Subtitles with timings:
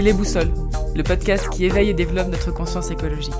[0.00, 0.52] Les Boussoles,
[0.94, 3.34] le podcast qui éveille et développe notre conscience écologique.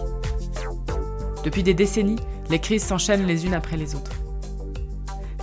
[1.45, 2.19] Depuis des décennies,
[2.51, 4.11] les crises s'enchaînent les unes après les autres.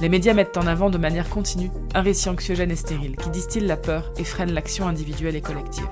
[0.01, 3.65] Les médias mettent en avant de manière continue un récit anxiogène et stérile qui distille
[3.65, 5.87] la peur et freine l'action individuelle et collective.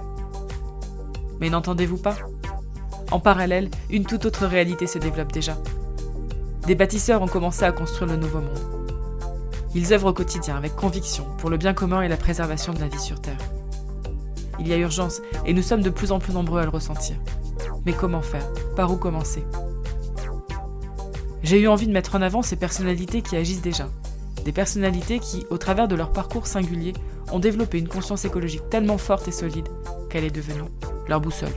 [1.39, 2.17] Mais n'entendez-vous pas?
[3.09, 5.57] En parallèle, une toute autre réalité se développe déjà.
[6.67, 8.59] Des bâtisseurs ont commencé à construire le nouveau monde.
[9.73, 12.89] Ils œuvrent au quotidien avec conviction pour le bien commun et la préservation de la
[12.89, 13.39] vie sur Terre.
[14.59, 17.15] Il y a urgence et nous sommes de plus en plus nombreux à le ressentir.
[17.85, 18.47] Mais comment faire?
[18.75, 19.43] Par où commencer?
[21.43, 23.89] J'ai eu envie de mettre en avant ces personnalités qui agissent déjà.
[24.45, 26.93] Des personnalités qui, au travers de leur parcours singulier,
[27.31, 29.67] ont développé une conscience écologique tellement forte et solide
[30.09, 30.63] qu'elle est devenue
[31.07, 31.49] leur boussole.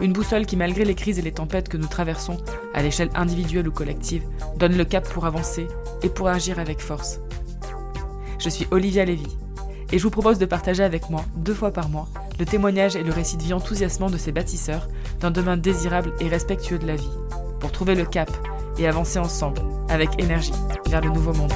[0.00, 2.38] Une boussole qui, malgré les crises et les tempêtes que nous traversons,
[2.72, 4.24] à l'échelle individuelle ou collective,
[4.56, 5.68] donne le cap pour avancer
[6.02, 7.20] et pour agir avec force.
[8.38, 9.36] Je suis Olivia Lévy
[9.94, 12.08] et je vous propose de partager avec moi, deux fois par mois,
[12.40, 14.88] le témoignage et le récit de vie enthousiasmant de ces bâtisseurs
[15.20, 17.08] d'un demain désirable et respectueux de la vie,
[17.60, 18.28] pour trouver le cap
[18.76, 20.50] et avancer ensemble, avec énergie,
[20.88, 21.52] vers le nouveau monde.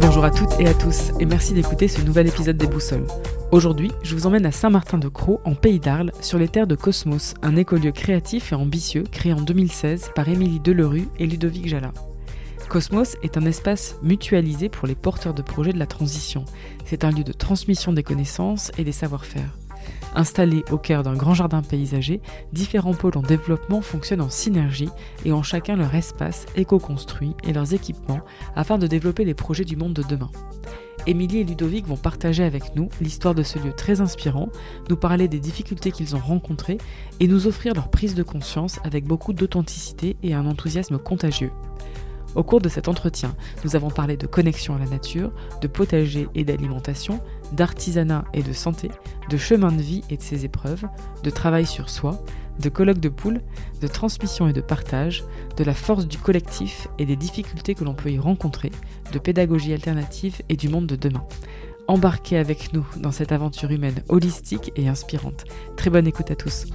[0.00, 3.06] Bonjour à toutes et à tous, et merci d'écouter ce nouvel épisode des Boussoles.
[3.52, 7.56] Aujourd'hui, je vous emmène à Saint-Martin-de-Croix, en Pays d'Arles, sur les terres de Cosmos, un
[7.56, 11.92] écolieu créatif et ambitieux créé en 2016 par Émilie Delerue et Ludovic Jala.
[12.68, 16.44] Cosmos est un espace mutualisé pour les porteurs de projets de la transition.
[16.84, 19.58] C'est un lieu de transmission des connaissances et des savoir-faire.
[20.14, 22.20] Installés au cœur d'un grand jardin paysager,
[22.52, 24.90] différents pôles en développement fonctionnent en synergie
[25.24, 28.20] et ont chacun leur espace éco-construit et leurs équipements
[28.54, 30.30] afin de développer les projets du monde de demain.
[31.06, 34.48] Émilie et Ludovic vont partager avec nous l'histoire de ce lieu très inspirant,
[34.88, 36.78] nous parler des difficultés qu'ils ont rencontrées
[37.20, 41.52] et nous offrir leur prise de conscience avec beaucoup d'authenticité et un enthousiasme contagieux.
[42.36, 43.34] Au cours de cet entretien,
[43.64, 47.20] nous avons parlé de connexion à la nature, de potager et d'alimentation,
[47.52, 48.90] d'artisanat et de santé,
[49.28, 50.84] de chemin de vie et de ses épreuves,
[51.24, 52.22] de travail sur soi,
[52.60, 53.40] de colloques de poules,
[53.80, 55.24] de transmission et de partage,
[55.56, 58.70] de la force du collectif et des difficultés que l'on peut y rencontrer,
[59.12, 61.24] de pédagogie alternative et du monde de demain.
[61.88, 65.44] Embarquez avec nous dans cette aventure humaine holistique et inspirante.
[65.76, 66.66] Très bonne écoute à tous.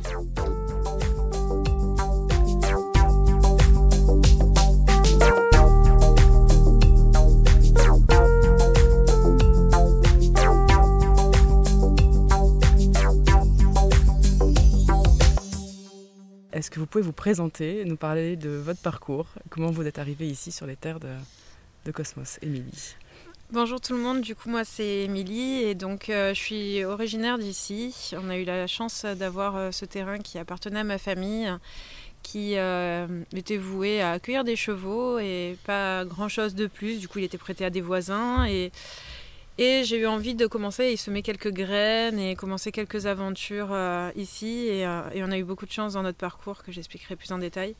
[16.66, 20.28] Est-ce que vous pouvez vous présenter, nous parler de votre parcours, comment vous êtes arrivé
[20.28, 22.96] ici sur les terres de, Cosmos, Émilie?
[23.52, 27.38] Bonjour tout le monde, du coup moi c'est Émilie et donc euh, je suis originaire
[27.38, 28.14] d'ici.
[28.20, 31.48] On a eu la chance d'avoir euh, ce terrain qui appartenait à ma famille,
[32.24, 33.06] qui euh,
[33.36, 37.00] était voué à accueillir des chevaux et pas grand chose de plus.
[37.00, 38.72] Du coup il était prêté à des voisins et
[39.58, 43.70] et j'ai eu envie de commencer à y semer quelques graines et commencer quelques aventures
[43.72, 44.68] euh, ici.
[44.70, 47.38] Euh, et, on a eu beaucoup de chance dans notre parcours que j'expliquerai plus en
[47.38, 47.76] détail.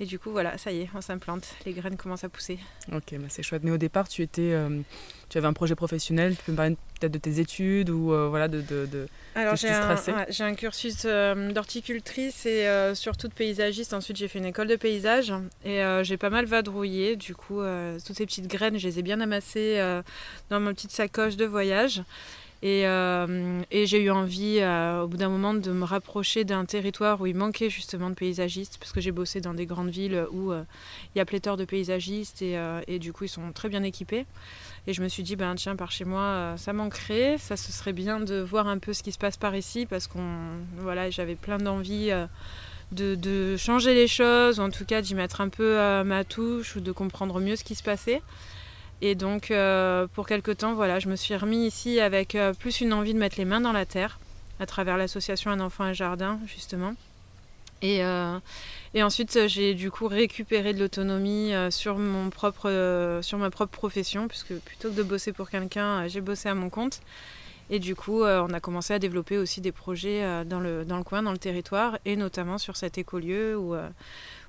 [0.00, 1.44] Et du coup, voilà, ça y est, on s'implante.
[1.66, 2.58] Les graines commencent à pousser.
[2.90, 3.62] Ok, bah c'est chouette.
[3.64, 4.80] Mais au départ, tu étais, euh,
[5.28, 6.36] tu avais un projet professionnel.
[6.36, 9.68] Tu peux me parler peut-être de tes études ou voilà de, de, de Alors j'ai
[9.68, 9.96] un,
[10.30, 13.92] j'ai un, cursus d'horticultrice et surtout de paysagiste.
[13.92, 15.34] Ensuite, j'ai fait une école de paysage
[15.64, 17.16] et j'ai pas mal vadrouillé.
[17.16, 17.60] Du coup,
[18.04, 19.80] toutes ces petites graines, je les ai bien amassées
[20.48, 22.02] dans ma petite sacoche de voyage.
[22.62, 27.20] Euh, et, j'ai eu envie, euh, au bout d'un moment, de me rapprocher d'un territoire
[27.20, 30.52] où il manquait justement de paysagistes, parce que j'ai bossé dans des grandes villes où
[30.52, 30.62] euh,
[31.14, 34.26] il y a pléthore de paysagistes et, du coup ils sont très bien équipés.
[34.86, 37.92] Et je me suis dit, ben tiens, par chez moi, ça manquerait, ça ce serait
[37.92, 40.38] bien de voir un peu ce qui se passe par ici, parce qu'on,
[40.78, 42.10] voilà, j'avais plein d'envie.
[42.92, 46.74] De, de, changer les choses, ou en tout cas d'y mettre un peu ma touche
[46.74, 48.20] ou de comprendre mieux ce qui se passait.
[49.02, 52.80] Et donc, euh, pour quelque temps, voilà, je me suis remis ici avec euh, plus
[52.80, 54.18] une envie de mettre les mains dans la terre,
[54.58, 56.94] à travers l'association Un enfant, un jardin, justement.
[57.80, 58.38] Et, euh,
[58.92, 64.96] et ensuite, j'ai du coup récupéré de l'autonomie sur, ma propre profession, puisque plutôt que
[64.96, 67.00] de bosser pour quelqu'un, j'ai bossé à mon compte.
[67.70, 71.04] Et du coup, on a commencé à développer aussi des projets dans, le, dans le
[71.04, 73.78] coin, dans le territoire, et notamment sur cet écolieu où, où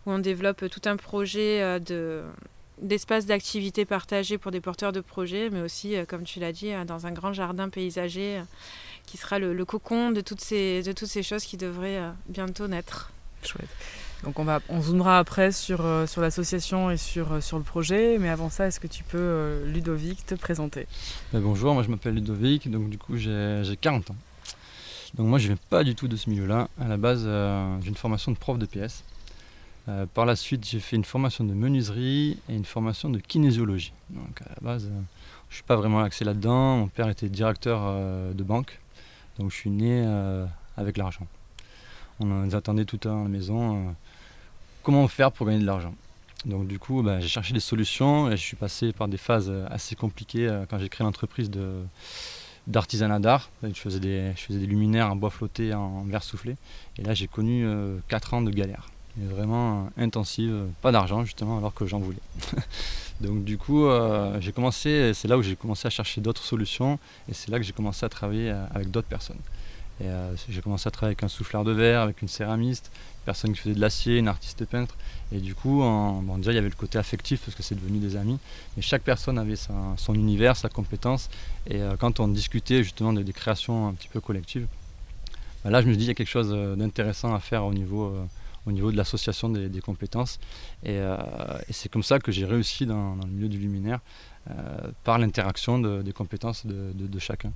[0.07, 2.24] on développe tout un projet de
[2.81, 6.72] d'espaces d'activité partagés pour des porteurs de projets, mais aussi, euh, comme tu l'as dit,
[6.72, 8.44] euh, dans un grand jardin paysager euh,
[9.06, 13.12] qui sera le, cocon de toutes, ces, de toutes ces choses qui devraient bientôt naître.
[13.44, 13.69] Chouette.
[14.24, 18.30] Donc on, va, on zoomera après sur, sur l'association et sur, sur le projet, mais
[18.30, 20.88] avant ça, est-ce que tu peux, Ludovic, te présenter?
[21.34, 24.16] Ben, Bonjour, moi je m'appelle Ludovic, donc du coup j'ai 40 ans.
[25.16, 26.68] Donc moi je viens pas du tout de ce milieu-là.
[26.80, 27.27] À la base,
[27.81, 29.04] j'ai une formation de prof de PS.
[30.13, 33.94] Par la suite, j'ai fait une formation de menuiserie et une formation de kinésiologie.
[34.10, 34.89] Donc à la base,
[35.50, 36.78] je suis pas vraiment axé là-dedans.
[36.78, 37.94] Mon père était directeur
[38.33, 38.80] de banque,
[39.38, 40.06] donc je suis né
[40.78, 41.28] avec l'argent.
[42.19, 43.95] On nous attendait tout à la maison.
[44.83, 45.94] comment faire pour gagner de l'argent
[46.45, 49.50] donc du coup, bah, j'ai cherché des solutions et je suis passé par des phases
[49.50, 51.51] euh, assez compliquées euh, quand j'ai créé l'entreprise
[52.68, 53.50] d'artisanat d'art.
[53.63, 56.56] Je faisais, des, je faisais des luminaires en bois flotté, en verre soufflé.
[56.98, 57.66] Et là, j'ai connu
[58.07, 58.89] 4 euh, ans de galère.
[59.18, 62.18] Vraiment intensive, pas d'argent justement, alors que j'en voulais.
[63.22, 63.86] Donc du coup,
[64.40, 66.98] j'ai commencé, c'est là où j'ai commencé à chercher d'autres solutions
[67.30, 69.38] et c'est là que j'ai commencé à travailler avec d'autres personnes.
[70.04, 73.54] Euh, j'ai commencé à travailler avec un souffleur de verre, avec une céramiste, une personne
[73.54, 74.96] qui faisait de l'acier, une artiste peintre.
[75.31, 78.00] Et du coup, bon, déjà, il y avait le côté affectif parce que c'est devenu
[78.00, 78.40] des amis.
[78.75, 81.30] Mais chaque personne avait son univers, sa compétence.
[81.68, 84.68] Et euh, quand on discutait justement des, créations un petit peu collectives,
[85.63, 87.74] bah là, je me dit, il y a quelque chose euh, d'intéressant à faire au
[87.74, 88.16] niveau,
[88.66, 90.40] au niveau de l'association des, compétences.
[90.84, 91.00] Et,
[91.69, 94.00] c'est comme ça que j'ai réussi dans, le milieu du luminaire,
[95.04, 97.52] par l'interaction des compétences de chacun.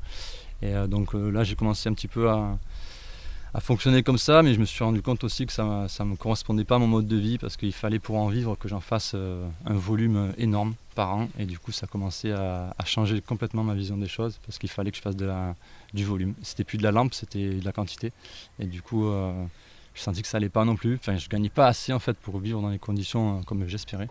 [0.61, 2.57] Et euh, donc euh, là, j'ai commencé un petit peu à,
[3.61, 6.65] fonctionner comme ça, mais je me suis rendu compte aussi que ça ne me correspondait
[6.65, 9.13] pas à mon mode de vie parce qu'il fallait pour en vivre que j'en fasse
[9.15, 11.29] euh, un volume énorme par an.
[11.39, 14.69] Et du coup, ça a commencé à, changer complètement ma vision des choses parce qu'il
[14.69, 15.31] fallait que je fasse de
[15.93, 16.33] du volume.
[16.41, 18.11] C'était plus de la lampe, c'était de la quantité.
[18.59, 19.09] Et du coup,
[19.95, 20.95] je sentis que ça allait pas non plus.
[20.95, 24.07] Enfin, je gagnais pas assez en fait pour vivre dans les conditions comme j'espérais.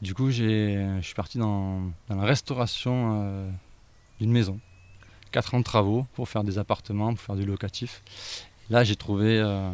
[0.00, 3.46] Du coup, je suis parti dans la restauration
[4.18, 4.58] d'une maison.
[5.32, 8.02] 4 ans de travaux pour faire des appartements, pour faire du locatif.
[8.70, 9.70] Là, j'ai trouvé euh,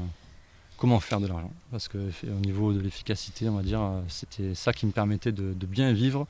[0.78, 1.50] comment faire de l'argent.
[1.70, 5.32] Parce que au niveau de l'efficacité, on va dire, euh, c'était ça qui me permettait
[5.32, 6.26] de, bien vivre.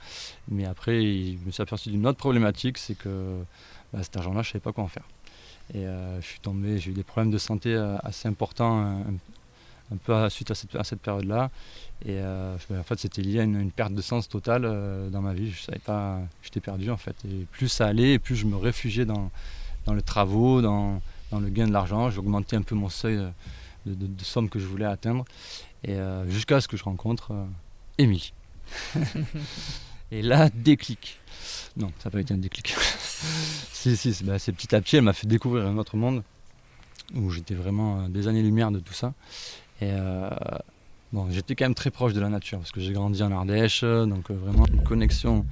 [0.49, 3.39] Mais après, je me suis aperçu d'une autre problématique, c'est que
[3.93, 5.05] bah, cet argent-là, je ne savais pas quoi en faire.
[5.75, 9.03] Et euh, je suis tombé, j'ai eu des problèmes de santé assez importants
[9.93, 11.51] un peu suite à cette, période-là.
[12.05, 15.33] Et euh, en fait, c'était lié à une, perte de sens totale euh, dans ma
[15.33, 15.51] vie.
[15.51, 17.17] Je savais pas, j'étais perdu en fait.
[17.25, 19.31] Et plus ça allait, et plus je me réfugiais dans,
[19.87, 21.01] dans les travaux, dans,
[21.31, 22.11] dans le gain de l'argent.
[22.11, 23.31] J'augmentais un peu mon seuil euh,
[23.87, 25.25] de, de, somme que je voulais atteindre.
[25.85, 27.31] Et jusqu'à ce que je rencontre
[27.99, 28.33] Émilie.
[30.11, 31.21] et là, déclic.
[31.77, 32.75] Non, ça n'a pas été un déclic.
[33.73, 36.23] si, si, bah, c'est petit à petit, elle m'a fait découvrir un autre monde
[37.15, 39.15] où j'étais vraiment des années-lumière de tout ça.
[39.81, 40.29] Et euh,
[41.13, 43.83] bon, j'étais quand même très proche de la nature parce que j'ai grandi en Ardèche,
[43.83, 45.45] donc euh, vraiment une connexion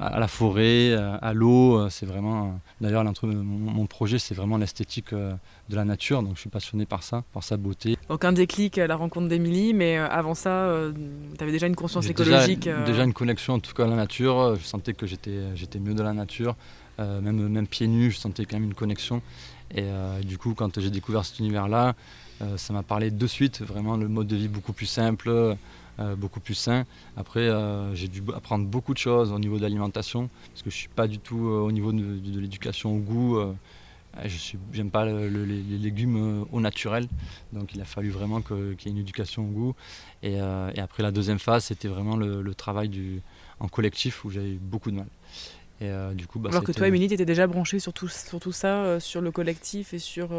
[0.00, 1.88] à la forêt, euh, à l'eau.
[1.90, 2.60] C'est vraiment.
[2.80, 7.24] D'ailleurs, mon, projet, c'est vraiment l'esthétique de la nature, donc je suis passionné par ça,
[7.32, 7.96] par sa beauté.
[8.08, 10.70] Donc un déclic à la rencontre d'Émilie, mais avant ça,
[11.36, 14.56] tu avais déjà une conscience écologique déjà, une connexion en tout cas à la nature.
[14.56, 16.56] Je sentais que j'étais mieux de la nature.
[16.98, 19.22] même, même pieds nus, je sentais quand même une connexion.
[19.74, 19.84] Et
[20.22, 21.92] du coup, quand j'ai découvert cet univers-là, euh,
[22.56, 25.56] ça m'a parlé de suite, vraiment le mode de vie beaucoup plus simple,
[26.00, 26.86] euh, beaucoup plus sain.
[27.16, 30.74] Après, euh, j'ai dû apprendre beaucoup de choses au niveau de l'alimentation, parce que je
[30.74, 33.38] ne suis pas du tout au niveau de, l'éducation au goût.
[34.24, 37.06] je n'aime pas les, légumes au naturel,
[37.52, 39.74] donc il a fallu vraiment qu'il y ait une éducation au goût.
[40.24, 43.20] Et, après la deuxième phase, c'était vraiment le, travail du,
[43.60, 45.06] en collectif où j'avais eu beaucoup de mal.
[45.80, 47.46] Et, du coup, bah, Alors que toi, Émilie, tu étais déjà
[47.78, 50.30] sur tout, sur tout ça, sur le collectif et sur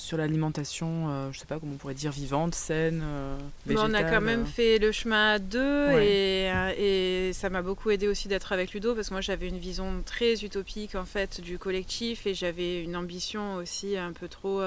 [0.00, 3.36] sur l'alimentation, euh, je sais pas comment on pourrait dire, vivante, saine, euh,
[3.68, 4.46] On a quand même euh.
[4.46, 8.94] fait le chemin à deux et, et, ça m'a beaucoup aidé aussi d'être avec Ludo
[8.94, 12.96] parce que moi j'avais une vision très utopique en fait du collectif et j'avais une
[12.96, 14.62] ambition aussi un peu trop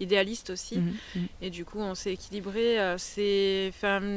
[0.00, 0.78] idéaliste aussi.
[0.78, 1.26] Mhm, mhm.
[1.42, 2.78] Et du coup, on s'est équilibré.
[2.98, 3.72] c'est,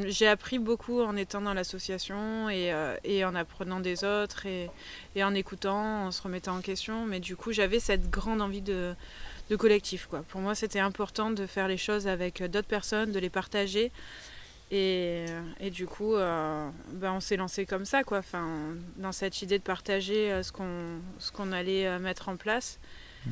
[0.06, 2.72] j'ai appris beaucoup en étant dans l'association et,
[3.04, 4.70] et, en apprenant des autres et,
[5.16, 7.06] et, en écoutant, en se remettant en question.
[7.06, 8.94] Mais du coup, j'avais cette grande envie de,
[9.50, 10.06] de collectif.
[10.06, 10.22] Quoi.
[10.28, 13.90] Pour moi, c'était important de faire les choses avec d'autres personnes, de les partager.
[14.70, 15.24] Et,
[15.58, 18.18] et du coup, euh, ben on s'est lancé comme ça, quoi.
[18.18, 22.78] Enfin, dans cette idée de partager euh, ce qu'on allait euh, mettre en place.
[23.26, 23.30] Mm.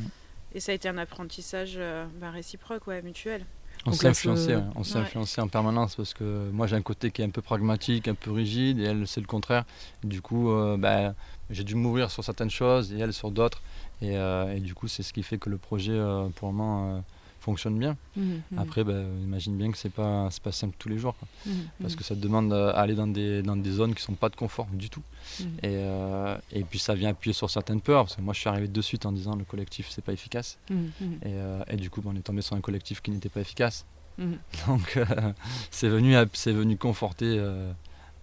[0.55, 3.45] Et ça a été un apprentissage ben réciproque, ouais, mutuel.
[3.87, 7.23] On s'est influencé, on s'est influencé en permanence parce que moi j'ai un côté qui
[7.23, 9.65] est un peu pragmatique, un peu rigide, et elle c'est le contraire.
[10.03, 11.15] Du coup, ben,
[11.51, 13.63] j'ai dû m'ouvrir sur certaines choses et elle sur d'autres.
[14.03, 16.97] Euh, et, du coup, c'est ce qui fait que le projet, euh, pour le moment,
[16.97, 17.01] euh,
[17.41, 17.97] fonctionne bien.
[18.17, 18.59] Mmh, mmh.
[18.59, 21.17] Après, bah, imagine bien que c'est pas pas simple tous les jours,
[21.47, 24.29] mmh, parce que ça te demande d'aller dans des dans des zones qui sont pas
[24.29, 25.03] de confort du tout.
[25.63, 25.79] Et,
[26.53, 28.05] et puis ça vient appuyer sur certaines peurs.
[28.05, 30.59] Parce que moi, je suis arrivé de suite en disant le collectif c'est pas efficace.
[31.25, 31.35] Et,
[31.69, 33.87] et, du coup, bah, on est tombé sur un collectif qui n'était pas efficace.
[34.67, 34.99] Donc
[35.71, 37.41] c'est venu venu conforter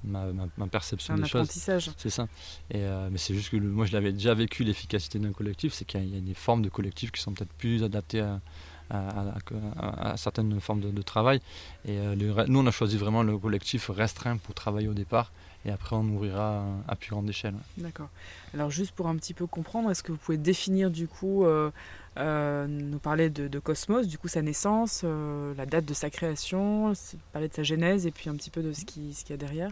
[0.06, 0.26] ma,
[0.58, 1.50] ma, perception des choses.
[1.50, 2.28] C'est ça.
[2.72, 2.82] Et,
[3.12, 6.18] mais c'est juste que moi, je l'avais déjà vécu, l'efficacité d'un collectif, c'est qu'il y,
[6.18, 8.42] a des formes de collectifs qui sont peut-être plus adaptées à,
[8.90, 11.42] à, certaines formes de, travail.
[11.88, 15.32] Et nous, on a choisi vraiment le collectif restreint pour travailler au départ
[15.66, 17.56] et après on nourrira à plus grande échelle.
[17.78, 18.10] D'accord.
[18.54, 21.72] Alors juste pour un petit peu comprendre, est-ce que vous pouvez définir du coup, euh,
[22.18, 26.94] euh, nous parler de, Cosmos, du coup sa naissance, euh, la date de sa création,
[27.34, 29.38] parler de sa genèse et puis un petit peu de ce qu'il ce y a
[29.38, 29.72] derrière?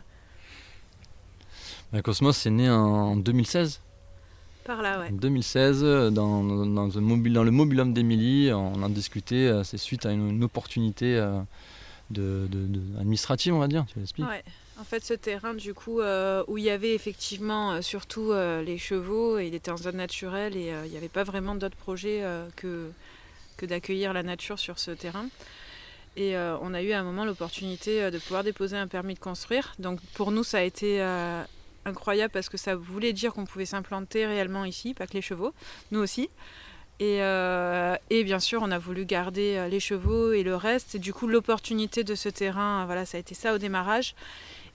[1.91, 3.79] Ben, Cosmos est né en 2016.
[4.65, 5.07] Par là, ouais.
[5.09, 10.05] En 2016, dans, dans, un mobile, dans le mobilhome d'Emilie, on en discutait, c'est suite
[10.05, 11.21] à une, opportunité
[12.09, 12.47] de,
[12.99, 14.43] administrative, on va dire, tu l'expliques ouais.
[14.79, 18.63] En fait, ce terrain, du coup, euh, où il y avait effectivement euh, surtout euh,
[18.63, 22.23] les chevaux, il était en zone naturelle et il n'y avait pas vraiment d'autres projets
[22.55, 22.89] que,
[23.57, 25.27] que d'accueillir la nature sur ce terrain.
[26.15, 29.73] Et on a eu à un moment l'opportunité de pouvoir déposer un permis de construire.
[29.79, 30.99] Donc pour nous, ça a été
[31.85, 35.53] incroyable parce que ça voulait dire qu'on pouvait s'implanter réellement ici, pas que les chevaux,
[35.91, 36.29] nous aussi.
[36.99, 40.95] Et, et, bien sûr, on a voulu garder les chevaux et le reste.
[40.95, 44.15] Et du coup, l'opportunité de ce terrain, voilà, ça a été ça au démarrage.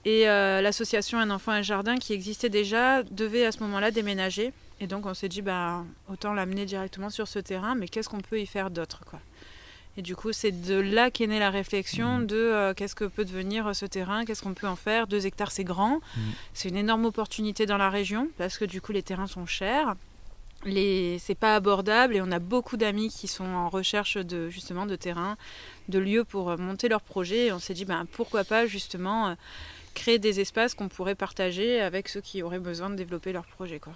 [0.05, 4.53] Et euh, l'association Un enfant, un jardin qui existait déjà devait à ce moment-là déménager.
[4.81, 8.21] Et donc on s'est dit, bah, autant l'amener directement sur ce terrain, mais qu'est-ce qu'on
[8.21, 9.21] peut y faire d'autre quoi?
[9.99, 12.27] Et du coup, c'est de là qu'est née la réflexion mmh.
[12.27, 15.09] de euh, qu'est-ce que peut devenir euh, ce terrain, qu'est-ce qu'on peut en faire.
[15.09, 15.97] Deux hectares, c'est grand.
[15.97, 16.21] Mmh.
[16.55, 19.97] C'est une énorme opportunité dans la région parce que du coup, les terrains sont chers.
[20.65, 21.19] Les...
[21.19, 24.95] C'est pas abordable et on a beaucoup d'amis qui sont en recherche de justement de
[24.95, 25.37] terrains,
[25.89, 27.47] de lieux pour monter leurs projets.
[27.47, 29.35] Et on s'est dit, ben, pourquoi pas justement
[29.95, 33.81] créer des espaces qu'on pourrait partager avec ceux qui auraient besoin de développer leur projet.
[33.81, 33.95] Quoi.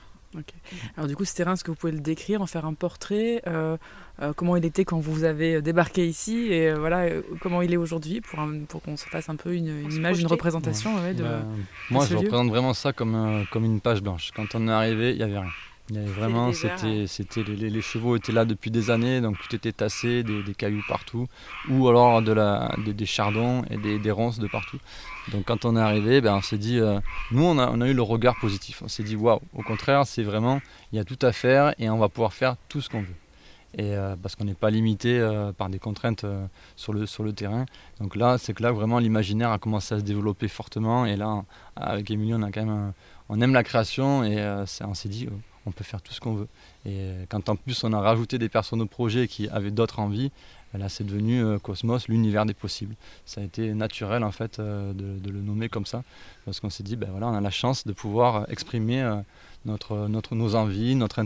[0.96, 3.42] Alors du coup, ce terrain, est-ce que vous pouvez le décrire, en faire un portrait
[3.46, 3.76] euh,
[4.20, 7.08] euh, Comment il était quand vous avez débarqué ici et euh, voilà
[7.40, 10.94] comment il est aujourd'hui pour, pour qu'on se fasse un peu une, image, une représentation
[10.96, 11.42] de, bah,
[11.90, 14.30] Moi, je représente vraiment ça comme, comme une page blanche.
[14.34, 15.50] Quand on est arrivé, il n'y avait rien
[15.90, 20.54] vraiment, c'était, c'était les, chevaux étaient là depuis des années, donc tout était tassé, des,
[20.54, 21.26] cailloux partout,
[21.68, 24.78] ou alors de la, des, chardons et des, ronces de partout.
[25.32, 26.98] Donc quand on est arrivé, ben, on s'est dit, euh,
[27.30, 28.82] nous on a, on a, eu le regard positif.
[28.82, 30.60] On s'est dit, waouh, au contraire, c'est vraiment,
[30.92, 33.14] il y a tout à faire et on va pouvoir faire tout ce qu'on veut.
[33.78, 36.26] Et euh, parce qu'on n'est pas limité euh, par des contraintes
[36.76, 37.64] sur, le, sur le terrain.
[38.00, 41.06] Donc là, c'est que là vraiment l'imaginaire a commencé à se développer fortement.
[41.06, 41.44] Et là,
[41.76, 42.92] avec Émilie, on a quand même,
[43.28, 45.28] on aime la création et on s'est dit
[45.66, 46.48] on peut faire tout ce qu'on veut.
[46.86, 50.30] Et quand en plus on a rajouté des personnes au projet qui avaient d'autres envies,
[50.74, 52.94] là c'est devenu euh, Cosmos, l'univers des possibles.
[53.26, 56.02] Ça a été naturel en fait euh, de, le nommer comme ça,
[56.44, 59.16] parce qu'on s'est dit, ben on a la chance de pouvoir exprimer euh,
[59.64, 61.22] notre, nos envies, notre,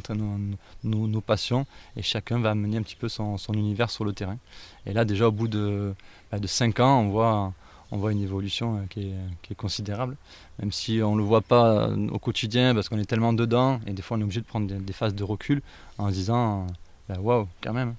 [0.84, 1.66] nos, passions,
[1.96, 4.38] et chacun va amener un petit peu son, son, univers sur le terrain.
[4.84, 5.94] Et là déjà au bout de,
[6.30, 7.54] ben, de 5 ans, on voit
[7.90, 10.16] on voit une évolution qui est, qui, est, considérable,
[10.58, 13.92] même si on ne le voit pas au quotidien parce qu'on est tellement dedans et
[13.92, 15.62] des fois on est obligé de prendre des, phases de recul
[15.98, 16.66] en se disant
[17.08, 17.94] bah, waouh, quand même.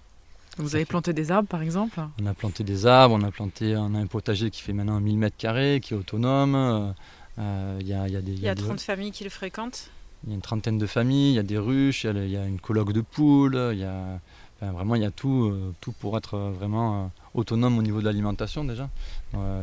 [0.58, 2.00] Vous avez planté des arbres par exemple?
[2.22, 5.00] On a planté des arbres, on a planté on a un potager qui fait maintenant
[5.00, 6.94] 1000 mètres carrés, qui est autonome.
[7.40, 9.92] Euh, il y, a, y, a, des, y a 30 familles qui le fréquentent?
[10.24, 12.46] Il y a une trentaine de familles, il y a des ruches, il y, a
[12.46, 14.20] une colloque de poules, il y a,
[14.62, 18.06] vraiment il y a tout, euh, tout pour être vraiment euh, autonome au niveau de
[18.06, 18.90] l'alimentation déjà,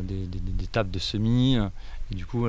[0.02, 1.56] des, des, tables de semis.
[1.56, 2.46] et du coup,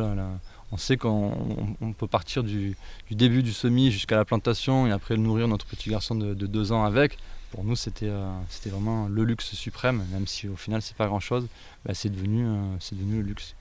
[0.72, 2.78] on sait qu'on peut partir du,
[3.10, 6.84] début du semis jusqu'à la plantation et après nourrir notre petit garçon de, deux ans
[6.84, 7.18] avec.
[7.52, 8.12] Pour nous, c'était
[8.50, 11.48] c'était vraiment le luxe suprême, même si au final, c'est pas grand chose.
[11.86, 12.46] Bah, c'est devenu,
[12.80, 13.56] c'est devenu le luxe.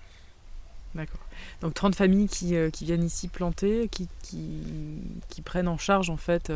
[0.95, 1.21] D'accord.
[1.61, 6.51] Donc 30 familles qui, qui, viennent ici planter, qui, qui, prennent en charge en fait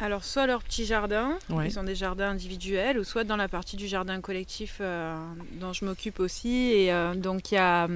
[0.00, 3.76] alors, soit leur petit jardin, qui sont des jardins individuels, ou soit dans la partie
[3.76, 5.14] du jardin collectif euh,
[5.60, 6.72] dont je m'occupe aussi.
[6.72, 7.86] Et euh, donc, il y a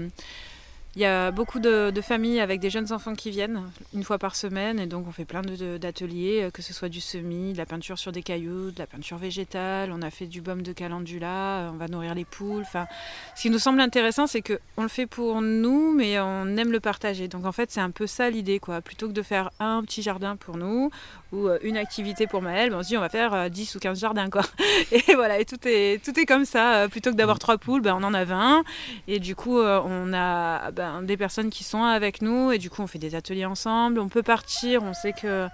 [0.97, 3.63] il y a beaucoup de, familles avec des jeunes enfants qui viennent
[3.95, 7.01] une fois par semaine et donc on fait plein d'ateliers, euh, que ce soit du
[7.01, 10.43] semis, de la peinture sur des cailloux, de la peinture végétale, on a fait du
[10.43, 12.63] baume de calendula, euh, on va nourrir les poules.
[12.63, 12.87] Enfin,
[13.35, 16.81] ce qui nous semble intéressant, c'est qu'on le fait pour nous, mais on aime le
[16.81, 17.27] partager.
[17.27, 18.83] Donc en fait, c'est un peu ça l'idée, quoi.
[18.83, 20.91] Plutôt que de faire un petit jardin pour nous
[21.33, 23.79] ou euh, une activité pour Maëlle, ben, on se dit on va faire 10 ou
[23.79, 24.43] 15 jardins, quoi.
[24.93, 26.87] Et voilà, et tout est, tout est comme ça.
[26.89, 28.65] Plutôt que d'avoir trois poules, ben, on en a 20.
[29.09, 30.71] Et du coup, on a...
[30.71, 33.47] Ben, ben, des personnes qui sont avec nous et du coup on fait des ateliers
[33.47, 33.99] ensemble.
[33.99, 35.49] On peut partir, on sait que,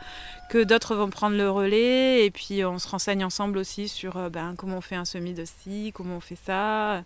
[0.50, 4.30] que d'autres vont prendre le relais et puis on se renseigne ensemble aussi sur euh,
[4.30, 7.04] ben, comment on fait un semis de ci, comment on fait ça.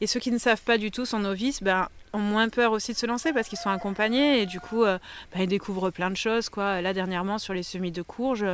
[0.00, 2.94] Et ceux qui ne savent pas du tout sont novices, ben, ont moins peur aussi
[2.94, 4.98] de se lancer parce qu'ils sont accompagnés et du coup bah,
[5.38, 6.80] ils découvrent plein de choses quoi.
[6.80, 8.46] Là dernièrement sur les semis de courges,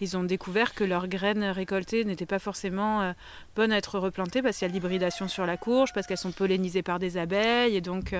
[0.00, 3.12] ils ont découvert que leurs graines récoltées n'étaient pas forcément
[3.56, 6.30] bonnes à être replantées parce qu'il y a l'hybridation sur la courge, parce qu'elles sont
[6.30, 8.14] pollinisées par des abeilles et donc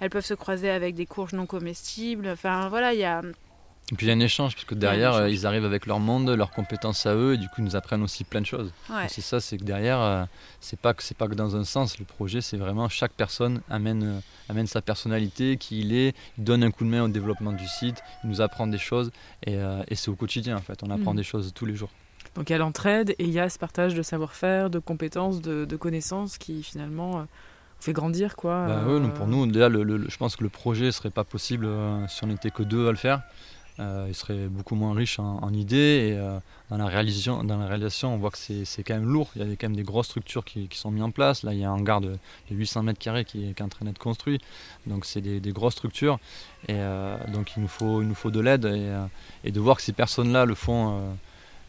[0.00, 2.28] elles peuvent se croiser avec des courges non comestibles.
[2.28, 3.22] Enfin voilà, il y a
[3.92, 6.00] et puis il y a un échange, parce que derrière, euh, ils arrivent avec leur
[6.00, 8.72] monde, leurs compétences à eux, et du coup, ils nous apprennent aussi plein de choses.
[9.08, 10.24] C'est ça, c'est que derrière, euh,
[10.60, 11.98] c'est pas que c'est pas que dans un sens.
[11.98, 16.44] Le projet, c'est vraiment chaque personne amène, euh, amène sa personnalité, qui il est, il
[16.44, 19.10] donne un coup de main au développement du site, il nous apprend des choses,
[19.46, 19.58] et,
[19.88, 20.82] et c'est au quotidien en fait.
[20.82, 21.16] On apprend mm.
[21.16, 21.90] des choses tous les jours.
[22.34, 25.42] Donc il y a l'entraide et il y a ce partage de savoir-faire, de compétences,
[25.42, 27.26] de, connaissances qui finalement
[27.78, 28.66] fait grandir quoi.
[28.66, 31.68] Bah, oui, pour nous, déjà, le, je pense que le projet serait pas possible
[32.08, 33.22] si on n'était que deux à le faire.
[33.80, 36.38] Euh, il serait beaucoup moins riche en, idées et euh,
[36.68, 39.50] dans, la réalisation, dans la réalisation on voit que c'est quand même lourd, il y
[39.50, 41.70] a quand même des grosses structures qui, sont mises en place, là il y a
[41.70, 42.18] un hangar de,
[42.50, 44.38] 800 mètres carrés qui, est en train d'être construit,
[44.86, 46.18] donc c'est des, grosses structures.
[46.68, 48.66] Et euh, donc il nous faut, il nous faut de l'aide
[49.42, 51.16] et, de voir que ces personnes-là le font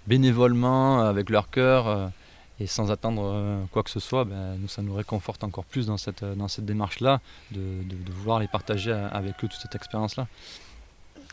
[0.05, 2.11] bénévolement, avec leur cœur
[2.59, 5.97] et sans attendre quoi que ce soit, ben, nous, ça nous réconforte encore plus dans
[5.97, 10.27] cette, dans cette démarche-là, de, de, vouloir les partager avec eux toute cette expérience-là.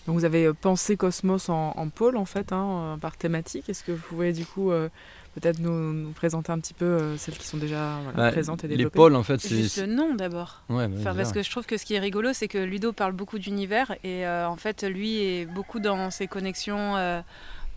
[0.07, 3.69] Donc vous avez euh, pensé Cosmos en, pôle en fait, hein, euh, par thématique.
[3.69, 4.89] Est-ce que vous pouvez du coup euh,
[5.35, 8.91] peut-être nous, présenter un petit peu celles qui sont déjà bah, présentes et développées Les
[8.91, 9.55] pôles en fait c'est...
[9.55, 10.63] Juste le nom d'abord.
[10.69, 13.13] Ouais, bah, parce que je trouve que ce qui est rigolo c'est que Ludo parle
[13.13, 17.23] beaucoup d'univers et en fait lui est beaucoup dans ses connexions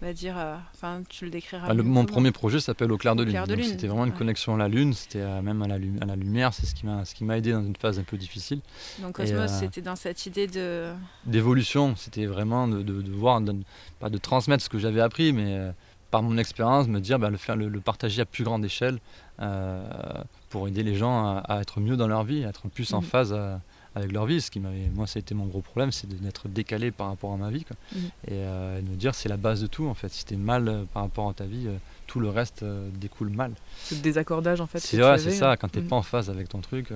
[0.04, 1.68] va dire, euh, enfin, tu le décriras.
[1.70, 3.64] Ah, mon premier projet s'appelle Au clair de lune.
[3.64, 6.54] C'était vraiment une connexion à la lune, c'était euh, même à la, à la lumière,
[6.54, 8.60] c'est ce qui m'a ce qui m'a aidé dans une phase un peu difficile.
[9.02, 10.92] Donc Cosmos, euh, c'était dans cette idée de
[11.26, 13.42] d'évolution, c'était vraiment de, de, voir,
[14.00, 15.72] pas de transmettre ce que j'avais appris, mais
[16.12, 19.00] par mon expérience, me dire, bah, le faire, le, partager à plus grande échelle
[20.50, 23.06] pour aider les gens à, être mieux dans leur vie, à être plus en mm.
[23.06, 23.36] phase
[23.96, 24.42] avec leur vie.
[24.42, 27.34] Ce qui m'avait, moi, ça a été mon gros problème, c'est d'être décalé par rapport
[27.34, 27.66] à ma vie.
[28.32, 30.10] Euh, et, de me dire, c'est la base de tout, en fait.
[30.10, 32.64] Si t'es mal euh, par rapport à ta vie, euh, tout le reste
[32.96, 33.54] découle mal.
[33.84, 34.80] C'est le désaccordage, en fait.
[34.80, 35.52] C'est vrai, c'est ça.
[35.52, 35.58] Hein.
[35.58, 35.88] Quand t'es mm.
[35.88, 36.90] pas en phase avec ton truc,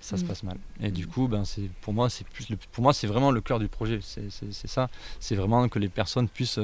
[0.00, 0.26] ça se mm.
[0.26, 0.56] passe mal.
[0.80, 3.58] Et du coup, ben, c'est, pour moi, c'est plus, pour moi, c'est vraiment le cœur
[3.58, 4.00] du projet.
[4.02, 4.30] C'est,
[4.68, 4.88] ça.
[5.18, 6.60] C'est vraiment que les personnes puissent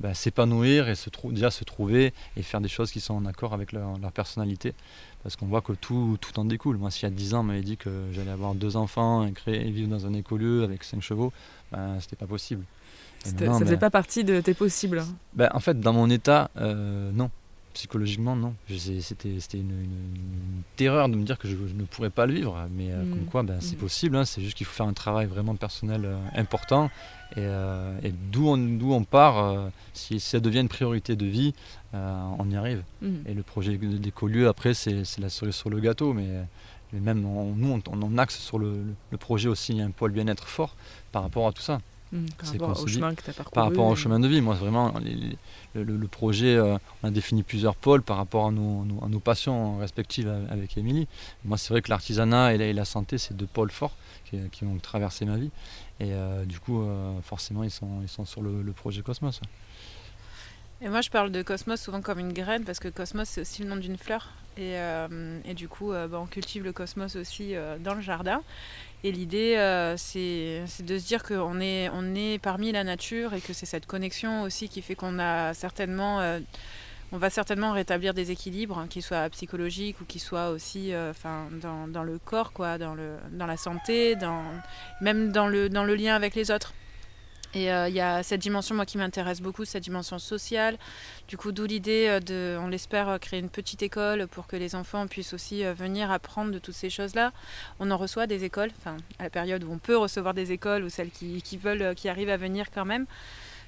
[0.00, 3.52] ben, s'épanouir et se déjà se trouver et faire des choses qui sont en accord
[3.52, 4.74] avec leur, leur personnalité
[5.22, 6.76] parce qu'on voit que tout, tout en découle.
[6.76, 9.32] Moi, s'il y a 10 ans, on m'avait dit que j'allais avoir deux enfants et,
[9.32, 11.32] créer, vivre dans un écolieu avec 5 chevaux,
[11.70, 12.64] ben, c'était pas possible.
[13.24, 15.08] ça ne faisait ben pas partie de tes possibles hein.
[15.34, 17.30] ben, En fait, dans mon état, euh, non.
[17.74, 18.54] Psychologiquement, non.
[18.68, 19.72] C'était une,
[20.76, 22.66] terreur de me dire que je, ne pourrais pas le vivre.
[22.70, 23.26] Mais euh, comme mm.
[23.26, 23.80] quoi, ben, c'est mm.
[23.80, 24.16] possible.
[24.16, 24.24] Hein.
[24.24, 26.90] C'est juste qu'il faut faire un travail vraiment personnel euh, important.
[27.36, 27.46] Et,
[28.06, 31.54] et d'où on, on, part, si, ça devient une priorité de vie,
[31.94, 32.82] on y arrive.
[33.00, 33.08] Mm.
[33.26, 36.12] Et le projet d'écolieu, après, c'est la cerise sur le gâteau.
[36.12, 36.28] Mais,
[36.92, 40.76] même nous, on, on, axe sur le, le, projet aussi un poil bien-être fort
[41.10, 41.80] par rapport à tout ça.
[42.12, 43.54] Mmh, par rapport au chemin que tu as parcouru.
[43.54, 44.42] Par rapport au chemin de vie.
[44.42, 44.92] Moi, vraiment,
[45.74, 50.30] le, projet, euh, on a défini plusieurs pôles par rapport à nos, nos passions respectives
[50.50, 51.08] avec Émilie.
[51.44, 53.96] Moi, c'est vrai que l'artisanat et, la santé, c'est deux pôles forts
[54.26, 55.50] qui, qui, ont traversé ma vie.
[56.00, 59.40] Et euh, du coup, euh, forcément, ils sont, ils sont sur le, projet Cosmos.
[60.82, 63.62] Et moi, je parle de Cosmos souvent comme une graine parce que Cosmos, c'est aussi
[63.62, 64.28] le nom d'une fleur.
[64.58, 64.74] Et,
[65.46, 68.42] et, du coup, bah, on cultive le cosmos aussi dans le jardin.
[69.04, 73.66] Et l'idée, euh, c'est de se dire qu'on est, parmi la nature et que c'est
[73.66, 76.38] cette connexion aussi qui fait qu'on a certainement, euh,
[77.10, 81.12] on va certainement rétablir des équilibres, hein, qu'ils soient psychologiques ou qu'ils soient aussi, euh,
[81.88, 84.16] dans, le corps, quoi, dans la santé,
[85.00, 86.72] même dans le lien avec les autres.
[87.54, 90.78] Et euh, il y a cette dimension, moi, qui m'intéresse beaucoup, cette dimension sociale.
[91.28, 94.56] Du coup, d'où l'idée euh, de, on l'espère, euh, créer une petite école pour que
[94.56, 97.32] les enfants puissent aussi venir apprendre de toutes ces choses-là.
[97.78, 100.84] On en reçoit des écoles, enfin, à la période où on peut recevoir des écoles
[100.84, 103.06] ou celles qui, qui veulent, qui arrivent à venir quand même.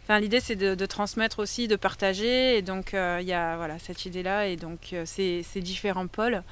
[0.04, 2.56] Enfin, l'idée, c'est de, transmettre aussi, de partager.
[2.56, 4.48] Et donc, il y a voilà, cette idée-là.
[4.48, 6.42] Et donc, ces, différents pôles,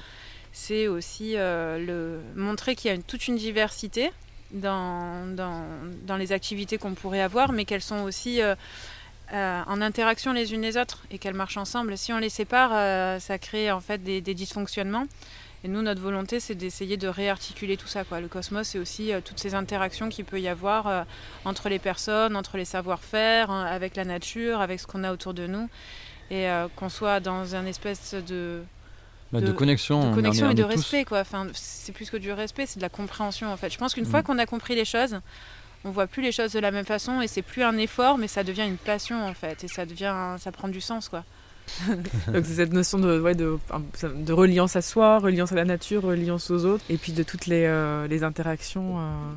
[0.51, 4.11] c'est aussi le, montrer qu'il y a toute une diversité
[4.53, 8.55] dans, dans, les activités qu'on pourrait avoir, mais qu'elles sont aussi euh,
[9.33, 11.97] euh, en interaction les unes les autres et qu'elles marchent ensemble.
[11.97, 15.05] Si on les sépare, euh, ça crée en fait des, dysfonctionnements.
[15.65, 18.03] Et nous, notre volonté, c'est d'essayer de réarticuler tout ça.
[18.03, 18.19] Quoi.
[18.19, 21.05] Le cosmos, c'est aussi toutes ces interactions qu'il peut y avoir
[21.45, 25.33] entre les personnes, entre les savoir-faire, hein, avec la nature, avec ce qu'on a autour
[25.33, 25.69] de nous.
[26.31, 28.61] Et qu'on soit dans un espèce de,
[29.33, 31.21] bah, de, connexion, de connexion et de respect quoi.
[31.21, 33.69] Enfin, c'est plus que du respect, c'est de la compréhension en fait.
[33.69, 34.23] Je pense qu'une fois mm.
[34.23, 35.19] qu'on a compris les choses,
[35.83, 38.27] on voit plus les choses de la même façon et c'est plus un effort, mais
[38.27, 41.23] ça devient une passion en fait et ça devient, ça prend du sens quoi.
[41.87, 43.57] Donc c'est cette notion de, ouais, de,
[44.03, 47.45] de, reliance à soi, reliance à la nature, reliance aux autres, et puis de toutes
[47.45, 48.99] les, euh, les interactions.
[48.99, 49.33] Euh,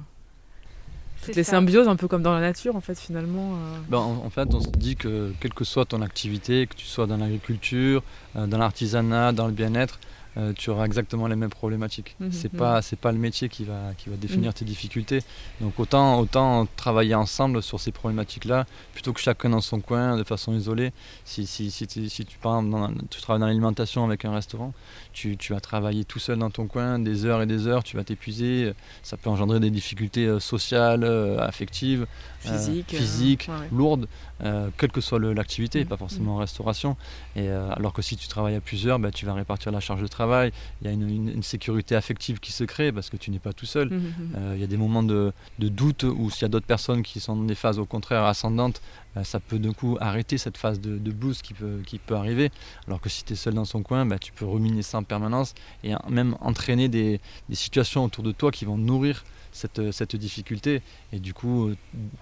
[1.27, 3.53] toutes les symbioses, un peu comme dans la nature, en fait, finalement.
[3.53, 3.79] Euh.
[3.89, 7.07] Ben, en, fait, on se dit que quelle que soit ton activité, que tu sois
[7.07, 8.03] dans l'agriculture,
[8.35, 9.99] dans l'artisanat, dans le bien-être,
[10.37, 12.15] euh, tu auras exactement les mêmes problématiques.
[12.19, 12.59] Ce mhm, c'est mhm.
[12.59, 14.55] pas c'est pas le métier qui va qui va définir mhm.
[14.55, 15.23] tes difficultés.
[15.61, 20.17] Donc autant autant travailler ensemble sur ces problématiques là plutôt que chacun dans son coin
[20.17, 20.93] de façon isolée.
[21.25, 24.73] Si si, si, si tu dans, tu travailles dans l'alimentation avec un restaurant,
[25.13, 27.97] tu, tu, vas travailler tout seul dans ton coin des heures et des heures, tu
[27.97, 28.73] vas t'épuiser,
[29.03, 32.07] ça peut engendrer des difficultés euh, sociales, euh, affectives,
[32.41, 34.07] physiques, physiques lourdes.
[34.45, 36.97] Euh, quelle que soit l'activité, pas forcément en restauration.
[37.37, 40.03] Et, euh, alors que si tu travailles à plusieurs, bah, tu vas répartir la charge
[40.03, 40.53] de travail.
[40.83, 43.67] Il y a une, sécurité affective qui se crée parce que tu n'es pas tout
[43.67, 43.89] seul.
[43.89, 44.33] Mmh, mmh, mmh.
[44.37, 47.21] Euh, il y a des moments de, doute où s'il y a d'autres personnes qui
[47.21, 48.83] sont dans des phases au contraire ascendantes,
[49.23, 52.51] ça peut d'un coup arrêter cette phase de, de blues qui peut, qui peut arriver.
[52.87, 55.05] Alors que si tu es seul dans son coin, bah, tu peux ruminer ça en
[55.05, 60.17] permanence et même entraîner des, des situations autour de toi qui vont nourrir cette, cette,
[60.17, 61.71] difficulté et du coup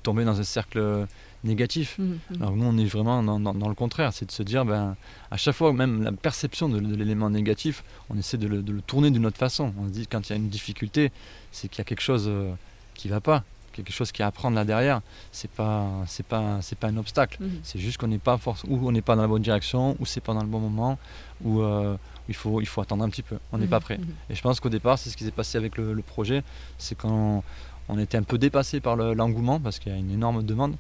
[0.05, 1.07] tomber dans un cercle
[1.45, 1.99] négatif.
[1.99, 2.43] Mmh, mmh.
[2.43, 4.97] Alors nous, on est vraiment dans, le contraire, c'est de se dire, ben,
[5.31, 9.27] à chaque fois, même la perception de, l'élément négatif, on essaie de le, tourner d'une
[9.27, 9.73] autre façon.
[9.79, 11.13] On se dit, quand il y a une difficulté,
[11.53, 12.53] c'est qu'il y a quelque chose euh,
[12.95, 15.01] qui va pas, quelque chose qui est à prendre là derrière.
[15.33, 17.43] C'est pas, c'est pas, c'est pas un obstacle.
[17.43, 17.49] Mmh.
[17.63, 20.07] C'est juste qu'on n'est pas force, ou on n'est pas dans la bonne direction, ou
[20.07, 20.99] c'est pas dans le bon moment,
[21.45, 21.97] ou euh,
[22.29, 23.39] il faut, il faut attendre un petit peu.
[23.53, 23.99] On n'est pas prêt.
[24.31, 26.43] Et je pense qu'au départ, c'est ce qui s'est passé avec le, projet,
[26.79, 27.43] c'est quand
[27.89, 30.77] on était un peu dépassé par l'engouement parce qu'il y a une énorme demande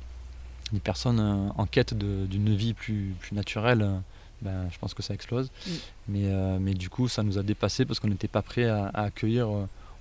[0.72, 3.98] des personnes euh, en quête d'une vie plus, plus naturelle, euh,
[4.42, 5.50] ben, je pense que ça explose.
[5.66, 5.70] Mm.
[6.09, 8.90] Mais, euh, mais du coup, ça nous a dépassé parce qu'on n'était pas prêt à,
[8.94, 9.48] accueillir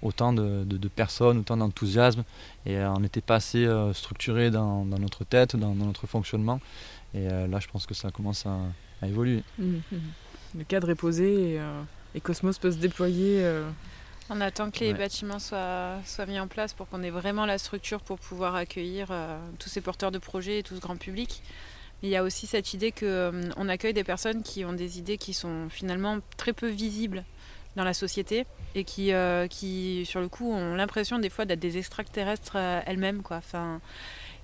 [0.02, 2.24] autant de, de, personnes, autant d'enthousiasme.
[2.66, 6.60] Et on n'était pas assez structuré dans, dans, notre tête, dans, notre fonctionnement.
[7.14, 8.58] Et là, je pense que ça commence à,
[9.02, 9.44] à évoluer.
[9.58, 9.78] Mm.
[10.58, 11.62] Le cadre est posé et,
[12.16, 13.46] et Cosmos peut se déployer
[14.34, 17.58] on attend que les bâtiments soient, soient, mis en place pour qu'on ait vraiment la
[17.58, 21.44] structure pour pouvoir accueillir euh, tous ces porteurs de projets et tout ce grand public.
[22.02, 24.98] Mais il y a aussi cette idée qu'on euh, accueille des personnes qui ont des
[24.98, 27.24] idées qui sont finalement très peu visibles
[27.76, 31.60] dans la société et qui, euh, qui sur le coup, ont l'impression des fois d'être
[31.60, 33.22] des extraterrestres elles-mêmes.
[33.22, 33.38] Quoi.
[33.38, 33.82] Enfin,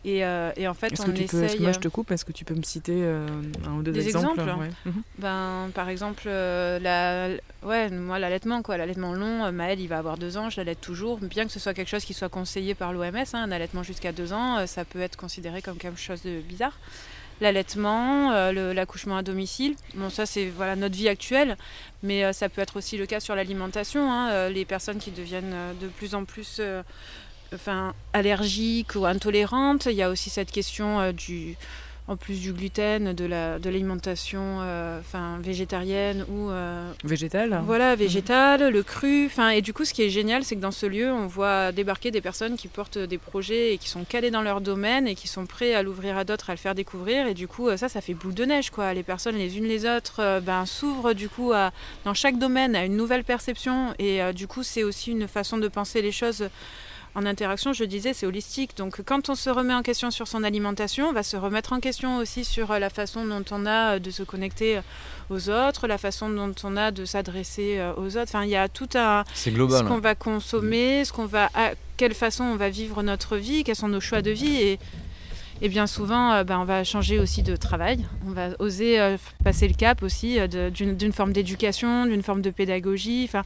[0.06, 1.60] et, euh, et, en fait, on essaye.
[1.60, 2.12] moi, je te coupe.
[2.12, 3.28] Est-ce que tu peux me citer euh,
[3.68, 4.94] un ou deux des exemples, mhm.
[5.18, 7.36] ben, Par exemple, euh, la...
[7.68, 8.78] ouais, moi, l'allaitement, quoi.
[8.78, 11.18] L'allaitement long, Maël, il va avoir deux ans, je l'allaite toujours.
[11.18, 14.14] Bien que ce soit quelque chose qui soit conseillé par l'OMS, hein, un allaitement jusqu'à
[14.14, 16.78] deux ans, ça peut être considéré comme quelque chose de bizarre.
[17.42, 21.58] L'allaitement, l'accouchement à domicile, bon, ça, c'est voilà, notre vie actuelle,
[22.04, 24.12] mais ça peut être aussi le cas sur l'alimentation.
[24.12, 26.62] Hein, les personnes qui deviennent de plus en plus
[27.54, 29.86] enfin, allergiques ou intolérantes.
[29.86, 31.56] Il y a aussi cette question euh, du,
[32.08, 37.62] en plus du gluten, de la de l'alimentation euh, enfin végétarienne ou euh, végétale.
[37.66, 39.26] Voilà, végétale, le cru.
[39.26, 41.72] Enfin et du coup, ce qui est génial, c'est que dans ce lieu, on voit
[41.72, 45.16] débarquer des personnes qui portent des projets et qui sont calées dans leur domaine et
[45.16, 47.28] qui sont prêts à l'ouvrir à d'autres, à le faire découvrir.
[47.28, 48.94] Et du coup, ça, ça fait boule de neige, quoi.
[48.94, 51.72] Les personnes, les unes les autres, ben, s'ouvrent du coup à,
[52.06, 53.94] dans chaque domaine à une nouvelle perception.
[54.00, 56.50] Et du coup, c'est aussi une façon de penser les choses
[57.16, 58.78] en interaction, je disais, c'est holistique.
[58.78, 61.80] Donc quand on se remet en question sur son alimentation, on va se remettre en
[61.80, 64.82] question aussi sur euh, la façon dont on a euh, de se connecter euh,
[65.30, 68.30] aux autres, la façon dont on a de s'adresser aux autres.
[68.30, 69.24] Enfin, il y a tout un...
[69.34, 69.80] C'est global.
[69.80, 71.50] Ce qu'on va consommer, ce qu'on va...
[71.54, 74.56] À quelle façon on va vivre notre vie, quels sont nos choix de vie.
[74.56, 74.80] Et,
[75.62, 78.06] et bien souvent, ben, on va changer aussi de travail.
[78.26, 83.26] On va oser passer le cap aussi d'une forme d'éducation, d'une forme de pédagogie.
[83.26, 83.44] Enfin,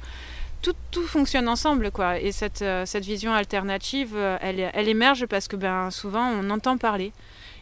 [0.92, 2.20] tout, fonctionne ensemble, quoi.
[2.20, 6.50] Et cette, euh, cette vision alternative, euh, elle, elle, émerge parce que ben, souvent on
[6.50, 7.12] entend parler.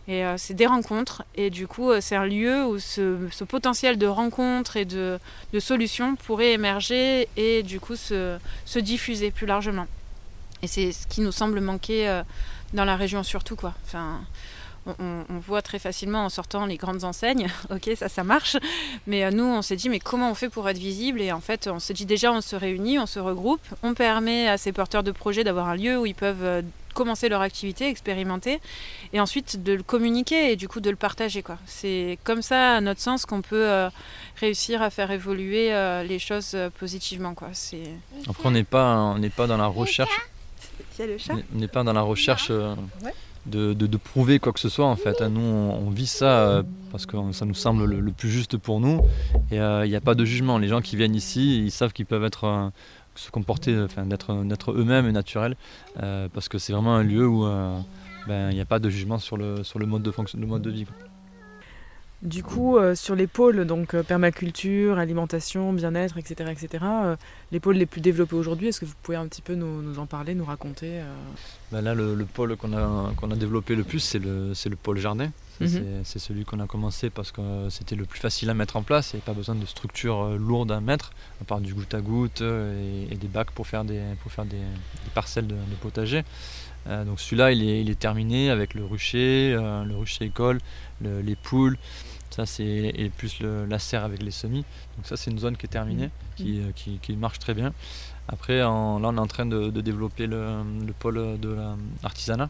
[0.07, 1.23] Et euh, c'est des rencontres.
[1.35, 5.19] Et du coup, c'est un lieu où ce, ce, potentiel de rencontres et de,
[5.53, 9.87] de, solutions pourrait émerger et du coup se, se diffuser plus largement.
[10.63, 12.21] Et c'est ce qui nous semble manquer
[12.73, 13.73] dans la région surtout, quoi.
[13.85, 14.21] Enfin,
[14.85, 18.57] on, voit très facilement en sortant les grandes enseignes, ok, ça, ça marche.
[19.07, 21.21] Mais euh, nous, on s'est dit, mais comment on fait pour être visible?
[21.21, 24.47] Et en fait, on s'est dit déjà, on se réunit, on se regroupe, on permet
[24.47, 26.61] à ces porteurs de projets d'avoir un lieu où ils peuvent euh,
[26.93, 28.59] commencer leur activité, expérimenter,
[29.13, 31.41] et ensuite de le communiquer et du coup de le partager.
[31.41, 31.57] Quoi.
[31.65, 33.89] C'est comme ça, à notre sens, qu'on peut euh,
[34.37, 35.71] réussir à faire évoluer
[36.07, 37.33] les choses positivement.
[37.33, 37.49] Quoi.
[37.53, 37.83] C'est...
[38.27, 40.19] Après, on n'est pas, on n'est pas dans la recherche.
[40.99, 42.51] On n'est pas dans la recherche
[43.45, 45.21] de, prouver quoi que ce soit en fait.
[45.21, 49.01] Nous on, vit ça euh, parce que ça nous semble le, plus juste pour nous
[49.51, 50.57] et euh, il n'y a pas de jugement.
[50.57, 52.69] Les gens qui viennent ici, ils savent qu'ils peuvent être euh,
[53.15, 53.75] se comporter,
[54.05, 55.55] d'être eux-mêmes et naturels
[55.95, 57.43] parce que c'est vraiment un lieu où
[58.27, 60.47] ben, il n'y a pas de jugement sur le, sur le mode de fonction, le
[60.47, 60.85] mode de vie.
[62.21, 67.15] Du coup, euh, sur les pôles, donc euh, permaculture, alimentation, bien-être, etc., etc., euh,
[67.51, 70.05] les pôles les plus développés aujourd'hui, est-ce que vous pouvez un petit peu nous, en
[70.05, 71.01] parler, nous raconter
[71.71, 74.99] ben Là, le, pôle qu'on a, qu'on a développé le plus, c'est le, le pôle
[74.99, 75.31] jardin.
[75.61, 76.01] Mhm.
[76.03, 79.11] C'est celui qu'on a commencé parce que c'était le plus facile à mettre en place.
[79.11, 82.01] Il n'y avait pas besoin de structures lourdes à mettre, à part du goutte à
[82.01, 84.61] goutte et, des bacs pour faire des, pour faire des,
[85.13, 86.23] parcelles de, potager.
[86.87, 90.59] donc celui-là, il est, il est, terminé avec le rucher, le rucher école,
[91.01, 91.77] les poules.
[92.31, 94.63] Ça, c'est plus la serre avec les semis.
[94.97, 96.43] Donc ça, c'est une zone qui est terminée, mmh.
[96.43, 96.73] Mmh.
[96.73, 97.73] qui, qui, marche très bien.
[98.27, 100.63] Après, là, on est en train de, développer le,
[100.99, 101.57] pôle de
[102.03, 102.49] l'artisanat.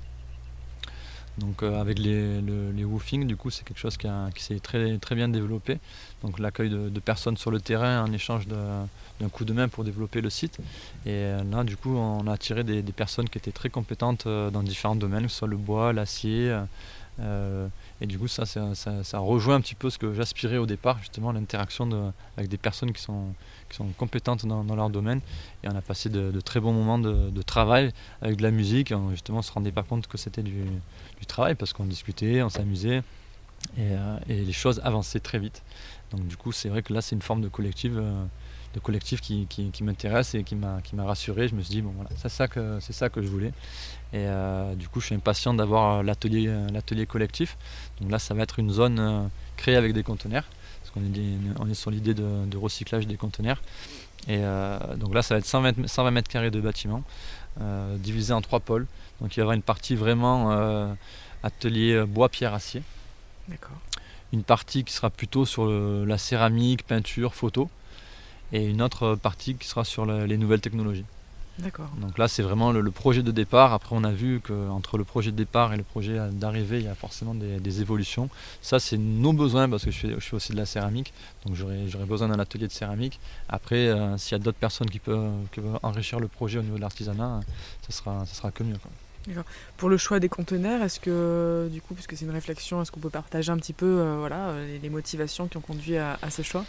[1.38, 5.16] Donc euh, avec les, les woofing, du coup, c'est quelque chose qui, s'est très, très
[5.16, 5.80] bien développé.
[6.24, 10.22] Donc l'accueil de, personnes sur le terrain en échange d'un coup de main pour développer
[10.22, 10.58] le site.
[11.06, 14.28] Et euh, là, du coup, on a attiré des, des personnes qui étaient très compétentes
[14.28, 16.56] euh, dans différents domaines, que ce soit le bois, l'acier,
[17.20, 17.68] euh,
[18.02, 21.32] et du coup, ça, ça, rejoint un petit peu ce que j'aspirais au départ, justement,
[21.32, 23.28] l'interaction avec des personnes qui sont,
[23.70, 25.22] qui sont compétentes dans, leur domaine.
[25.64, 28.92] Et on a passé de, très bons moments de, travail avec de la musique.
[28.92, 30.66] On, justement, on se rendait pas compte que c'était du,
[31.28, 33.04] travail parce qu'on discutait, on s'amusait.
[33.78, 35.62] Euh, et, les choses avançaient très vite.
[36.10, 38.26] Donc du coup, c'est vrai que là, c'est une forme de collectif, euh,
[38.74, 39.48] de collectif qui,
[39.82, 41.48] m'intéresse et qui m'a rassuré.
[41.48, 43.54] Je me suis dit, bon voilà, c'est ça, que, ça que je voulais.
[44.14, 47.58] Et euh, du coup, je suis impatient d'avoir euh, l'atelier, euh, l'atelier collectif.
[48.00, 50.46] Donc là, ça va être une zone créée avec des conteneurs,
[50.82, 53.62] parce qu'on est, on est sur l'idée de, recyclage des conteneurs.
[54.28, 54.42] Et
[54.98, 57.04] donc là, ça va être 120, 120 mètres carrés de bâtiment,
[57.98, 58.86] divisé en trois pôles.
[59.20, 60.96] Donc il y aura une partie vraiment
[61.42, 62.84] atelier bois, pierre, acier.
[63.48, 63.78] D'accord.
[64.32, 67.70] Une partie qui sera plutôt sur la céramique, peinture, photo.
[68.54, 71.06] Et une autre partie qui sera sur les nouvelles technologies.
[72.00, 73.74] Donc là, c'est vraiment le, projet de départ.
[73.74, 76.88] Après, on a vu qu'entre le projet de départ et le projet d'arrivée, il y
[76.88, 78.30] a forcément des, évolutions.
[78.62, 81.14] Ça, c'est nos besoins parce que je fais, aussi de la céramique.
[81.46, 83.20] Donc j'aurais besoin d'un atelier de céramique.
[83.50, 85.32] Après, euh, s'il y a d'autres personnes qui peuvent,
[85.84, 87.42] enrichir le projet au niveau de l'artisanat,
[87.88, 88.78] ça sera, ça sera que mieux.
[89.78, 93.00] Pour le choix des conteneurs, est-ce que, du coup, puisque c'est une réflexion, est-ce qu'on
[93.00, 96.66] peut partager un petit peu euh, voilà, les, motivations qui ont conduit à ce choix?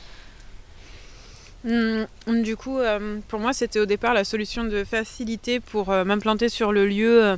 [1.65, 2.07] Hum,
[2.43, 6.49] du coup, euh, pour moi, c'était au départ la solution de facilité pour euh, m'implanter
[6.49, 7.37] sur le lieu euh,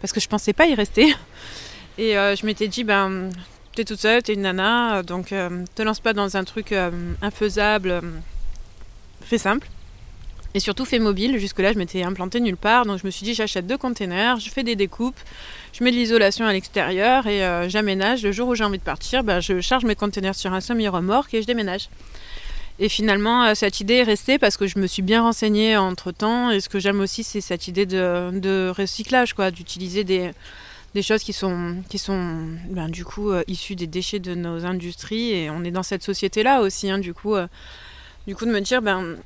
[0.00, 1.12] parce que je pensais pas y rester.
[1.98, 3.28] Et je m'étais dit, ben,
[3.74, 6.72] t'es toute seule, t'es une nana, donc te lance pas dans un truc
[7.20, 8.00] infaisable.
[9.20, 9.68] fais simple.
[10.54, 11.38] Et surtout, fais mobile.
[11.38, 12.86] Jusque-là, je m'étais implantée nulle part.
[12.86, 15.18] Donc, je me suis dit, j'achète deux containers, je fais des découpes,
[15.72, 18.22] je mets de l'isolation à l'extérieur et j'aménage.
[18.22, 21.34] Le jour où j'ai envie de partir, ben, je charge mes containers sur un semi-remorque
[21.34, 21.88] et je déménage.
[22.80, 26.12] Et finalement, euh, cette idée est restée parce que je me suis bien renseignée entre
[26.12, 26.50] temps.
[26.50, 30.32] Et ce que j'aime aussi, c'est cette idée de, recyclage, quoi, d'utiliser des,
[31.02, 35.32] choses qui sont, qui sont ben, du coup euh, issues des déchets de nos industries.
[35.32, 37.48] Et on est dans cette société-là aussi, hein, du, coup, euh,
[38.28, 39.16] du coup, de me dire, ben,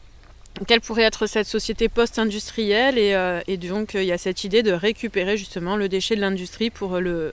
[0.67, 2.97] quelle pourrait être cette société post-industrielle.
[2.97, 3.15] Et,
[3.49, 7.01] et donc, il y a cette idée de récupérer justement le déchet de l'industrie pour
[7.01, 7.33] le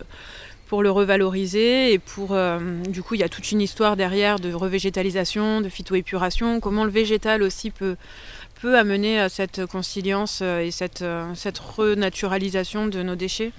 [0.69, 1.91] pour le revaloriser.
[1.91, 5.67] Et pour, euh, du coup, il y a toute une histoire derrière de revégétalisation, de
[5.67, 7.97] phytoépuration, comment le végétal aussi peut,
[8.61, 13.51] peut amener à cette conciliance euh, et cette, euh, cette renaturalisation de nos déchets.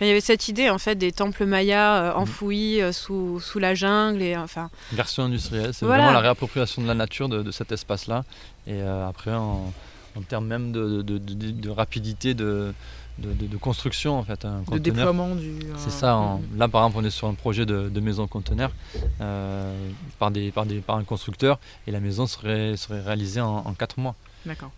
[0.00, 2.18] il y avait cette idée en fait des temples mayas mmh.
[2.18, 4.68] enfouis sous, sous, la jungle et enfin.
[4.92, 8.24] Version industrielle, c'est vraiment la réappropriation de la nature de, cet espace-là.
[8.66, 9.72] Et après, en,
[10.16, 12.74] en, termes même de, de, de rapidité de
[13.18, 14.44] de, construction en fait.
[14.44, 15.54] Un de déploiement du.
[15.78, 16.38] C'est ça.
[16.56, 18.72] là par exemple on est sur un projet de, maison conteneur
[19.20, 23.58] euh, par, des, par, des, par un constructeur et la maison serait, serait réalisée en,
[23.58, 24.14] en 4 mois.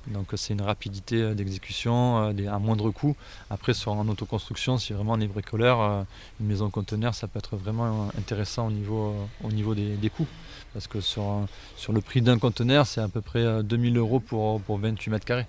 [0.07, 3.16] Donc c'est une rapidité euh, d'exécution, euh, un moindre coût.
[3.51, 6.07] Après sur en autoconstruction, si vraiment on est bricoleur,
[6.40, 10.29] une maison conteneur ça peut être vraiment intéressant au niveau, au niveau des, des coûts.
[10.72, 11.46] Parce que sur,
[11.77, 15.24] sur le prix d'un conteneur, c'est à peu près 2000 euros pour, pour 28 mètres
[15.24, 15.46] carrés.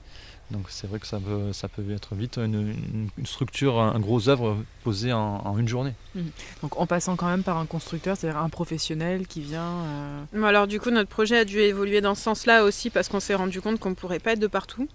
[0.51, 2.75] Donc c'est vrai que ça peut, ça peut être vite une,
[3.23, 5.93] structure, un gros œuvre posé en, une journée.
[6.15, 6.31] Mhm.
[6.63, 10.25] Donc en passant quand même par un constructeur, c'est-à-dire un professionnel qui vient...
[10.33, 13.19] Euh, alors du coup notre projet a dû évoluer dans ce sens-là aussi parce qu'on
[13.19, 14.87] s'est rendu compte qu'on ne pourrait pas être de partout.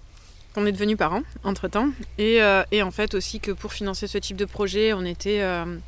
[0.56, 1.88] On est devenu parents entre-temps.
[2.18, 5.40] Et, euh, et, en fait aussi que pour financer ce type de projet, on était...
[5.40, 5.78] Euh,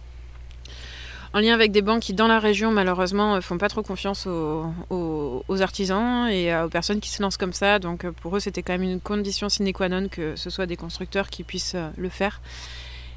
[1.36, 5.44] en lien avec des banques qui, dans la région, malheureusement, font pas trop confiance aux,
[5.60, 7.78] artisans et aux personnes qui se lancent comme ça.
[7.78, 10.64] Donc, euh, pour eux, c'était quand même une condition sine qua non que ce soit
[10.64, 12.40] des constructeurs qui puissent euh, le faire.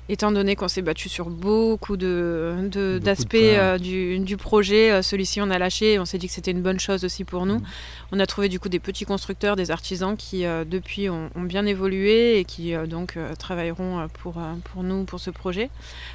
[0.10, 5.52] Étant donné qu'on s'est battu sur beaucoup de, d'aspects euh, du, projet, euh, celui-ci on
[5.52, 7.60] a lâché, on s'est dit que c'était une bonne chose aussi pour nous.
[7.60, 7.66] Mm.
[8.14, 11.66] On a trouvé du coup des petits constructeurs, des artisans qui euh, depuis ont, bien
[11.66, 15.70] évolué et qui donc travailleront pour, pour nous, pour ce projet.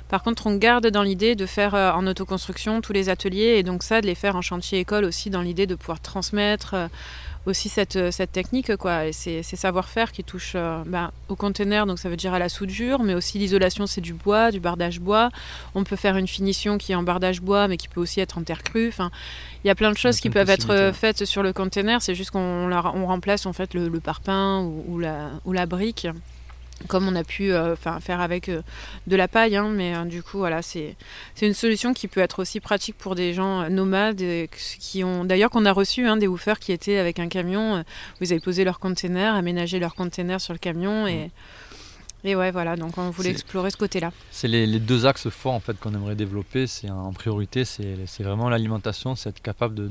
[0.08, 3.82] Par contre, on garde dans l'idée de faire en autoconstruction tous les ateliers et donc
[3.82, 6.76] ça, de les faire en chantier école aussi dans l'idée de pouvoir transmettre
[7.46, 9.06] aussi cette, euh, cette technique, quoi.
[9.06, 12.48] Et c'est savoir-faire qui touche euh, bah, au conteneur, donc ça veut dire à la
[12.48, 15.30] soudure, mais aussi l'isolation, c'est du bois, du bardage bois.
[15.74, 18.38] On peut faire une finition qui est en bardage bois, mais qui peut aussi être
[18.38, 18.88] en terre crue.
[18.88, 19.10] Enfin,
[19.64, 22.02] il y a plein de choses qui peuvent être euh, faites sur le conteneur.
[22.02, 26.06] C'est juste qu'on on remplace en fait le, parpaing ou, la, ou la brique
[26.88, 28.62] comme on a pu euh, faire avec euh,
[29.06, 29.56] de la paille.
[29.56, 30.96] Hein, mais euh, du coup, voilà, c'est
[31.40, 35.64] une solution qui peut être aussi pratique pour des gens nomades qui ont d'ailleurs qu'on
[35.64, 38.78] a reçu hein, des woofers qui étaient avec un camion où ils avaient posé leur
[38.78, 41.30] container, aménagé leur container sur le camion et.
[42.26, 44.10] Et ouais, voilà, donc on voulait explorer ce côté-là.
[44.30, 46.66] C'est les, deux axes forts en fait qu'on aimerait développer.
[46.66, 49.90] C'est en priorité, c'est vraiment l'alimentation, c'est être capable de,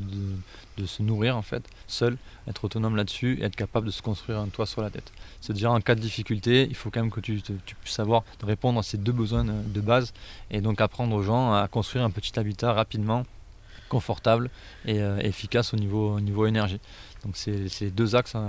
[0.80, 2.18] de, se nourrir en fait, seul,
[2.48, 5.12] être autonome là-dessus et être capable de se construire un toit sur la tête.
[5.44, 8.24] C'est dire en cas de difficulté, il faut quand même que tu, tu puisses savoir
[8.42, 10.14] répondre à ces deux besoins de base
[10.50, 13.26] et donc apprendre aux gens à construire un petit habitat rapidement,
[13.90, 14.50] confortable
[14.86, 16.80] et euh, efficace au niveau, au niveau énergie.
[17.26, 18.36] Donc c'est deux axes.
[18.36, 18.48] Hein,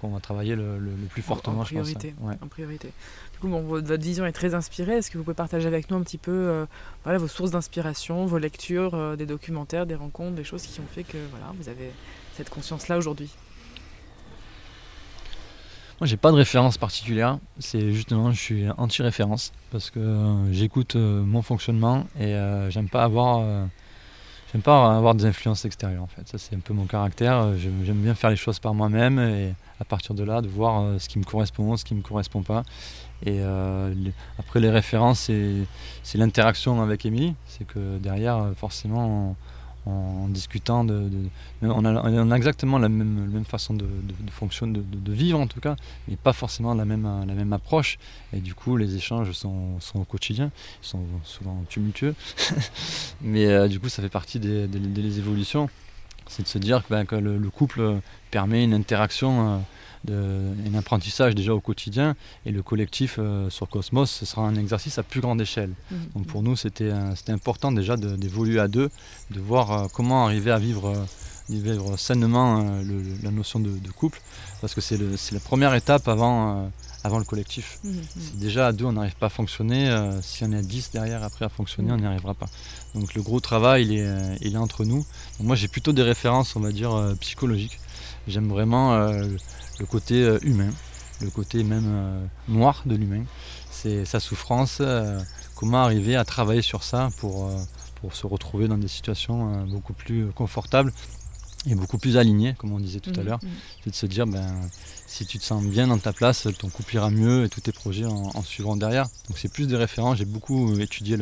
[0.00, 2.42] qu'on va travailler le, plus fortement, en, priorité, je pense.
[2.42, 2.92] En priorité.
[3.32, 4.98] Du coup, bon, votre vision est très inspirée.
[4.98, 6.66] Est-ce que vous pouvez partager avec nous un petit peu euh,
[7.04, 10.86] voilà, vos sources d'inspiration, vos lectures, euh, des documentaires, des rencontres, des choses qui ont
[10.92, 11.92] fait que voilà, vous avez
[12.34, 13.30] cette conscience-là aujourd'hui?
[16.00, 17.38] Moi, j'ai pas de référence particulière.
[17.58, 22.34] C'est justement, je suis anti-référence parce que euh, j'écoute mon fonctionnement et
[22.70, 23.68] j'aime pas avoir
[24.52, 26.26] J'aime pas avoir des influences extérieures en fait.
[26.28, 27.40] Ça c'est un peu mon caractère.
[27.40, 30.80] Euh, j'aime bien faire les choses par moi-même et à partir de là de voir
[30.80, 32.62] euh, ce qui me correspond, ce qui me correspond pas.
[33.24, 33.92] Et euh,
[34.38, 35.30] après les références,
[36.02, 37.34] c'est l'interaction avec Émilie.
[37.46, 39.36] C'est que derrière, forcément,
[39.86, 41.08] en discutant de,
[41.62, 43.86] on, a, exactement la même, façon de,
[44.30, 45.76] fonctionner, de, vivre en tout cas,
[46.08, 47.98] mais pas forcément la même, approche.
[48.32, 50.50] Et du coup, les échanges sont, sont au quotidien,
[50.82, 52.14] ils sont souvent tumultueux,
[53.20, 55.70] mais euh, du coup, ça fait partie des, évolutions.
[56.28, 58.00] C'est de se dire que, ben, le, couple
[58.32, 59.54] permet une interaction.
[59.54, 59.58] Euh,
[60.08, 64.98] un apprentissage déjà au quotidien et le collectif euh, sur Cosmos ce sera un exercice
[64.98, 65.72] à plus grande échelle.
[65.90, 65.98] Mhm.
[66.14, 66.92] Donc pour nous c'était
[67.28, 68.90] important déjà d'évoluer à deux,
[69.30, 71.04] de voir euh, comment arriver à vivre, euh,
[71.48, 72.80] vivre sainement
[73.22, 74.20] la notion de, couple
[74.60, 74.98] parce que c'est
[75.32, 76.70] la première étape avant,
[77.04, 77.78] avant le collectif.
[78.18, 81.22] Si déjà à deux on n'arrive pas à fonctionner, si on est à dix derrière
[81.22, 82.46] après à fonctionner on n'y arrivera pas.
[82.96, 85.06] Donc le gros travail il est, il est entre nous.
[85.38, 87.78] moi j'ai plutôt des références on va dire psychologiques.
[88.26, 89.12] J'aime vraiment
[89.78, 90.70] le côté euh, humain,
[91.20, 93.24] le côté même euh, noir de l'humain.
[93.70, 95.20] C'est sa souffrance, euh,
[95.54, 97.50] comment arriver à travailler sur ça pour,
[98.00, 100.92] pour se retrouver dans des situations beaucoup plus confortables
[101.66, 103.38] et beaucoup plus alignées, comme on disait tout à mmh, l'heure.
[103.42, 103.48] Mmh.
[103.84, 104.54] C'est de se dire, ben,
[105.06, 107.72] si tu te sens bien dans ta place, ton couple ira mieux et tous tes
[107.72, 109.06] projets en, suivant derrière.
[109.28, 110.18] Donc c'est plus des références.
[110.18, 111.16] J'ai beaucoup étudié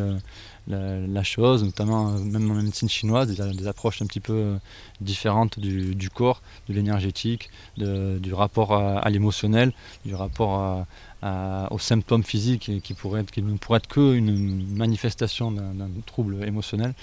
[0.66, 4.56] la, chose, notamment même en médecine chinoise, des, approches un petit peu
[5.00, 9.72] différentes du, corps, de l'énergétique, du rapport à, l'émotionnel,
[10.04, 10.86] du rapport
[11.22, 16.94] aux symptômes physiques qui, pourraient être, qui ne pourraient être qu'une manifestation d'un trouble émotionnel.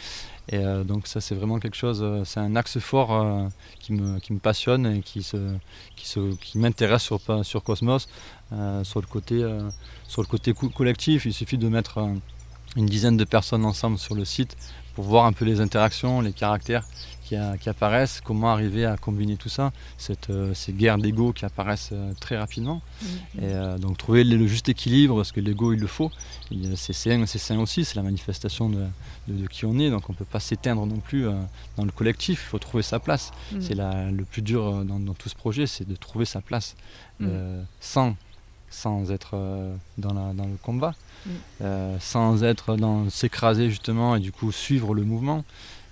[0.51, 3.47] Et euh, donc ça c'est vraiment quelque chose, euh, c'est un axe fort euh,
[3.79, 5.37] qui, me, passionne et qui, se,
[5.95, 8.09] qui, se, qui m'intéresse sur, Cosmos,
[8.83, 11.25] sur le côté collectif.
[11.25, 12.05] Il suffit de mettre
[12.75, 14.57] une dizaine de personnes ensemble sur le site
[14.93, 16.85] pour voir un peu les interactions, les caractères
[17.59, 21.91] qui, apparaissent, comment arriver à combiner tout ça, cette, euh, ces guerres d'ego qui apparaissent
[21.93, 22.81] euh, très rapidement.
[22.81, 23.07] Mm-hmm.
[23.37, 26.11] Et euh, donc trouver le, juste équilibre, parce que l'ego il le faut.
[26.75, 28.83] C'est sain, sain aussi, c'est la manifestation de,
[29.27, 31.25] de, qui on est, donc on ne peut pas s'éteindre non plus
[31.77, 33.31] dans le collectif, il faut trouver sa place.
[33.51, 33.61] Mm.
[33.61, 36.75] C'est le plus dur dans, tout ce projet, c'est de trouver sa place
[37.19, 37.27] mm.
[37.79, 38.15] sans,
[38.69, 39.37] sans être
[39.97, 40.93] dans, la, dans le combat.
[41.25, 41.63] Mm.
[41.99, 45.45] sans être dans s'écraser justement et du coup suivre le mouvement.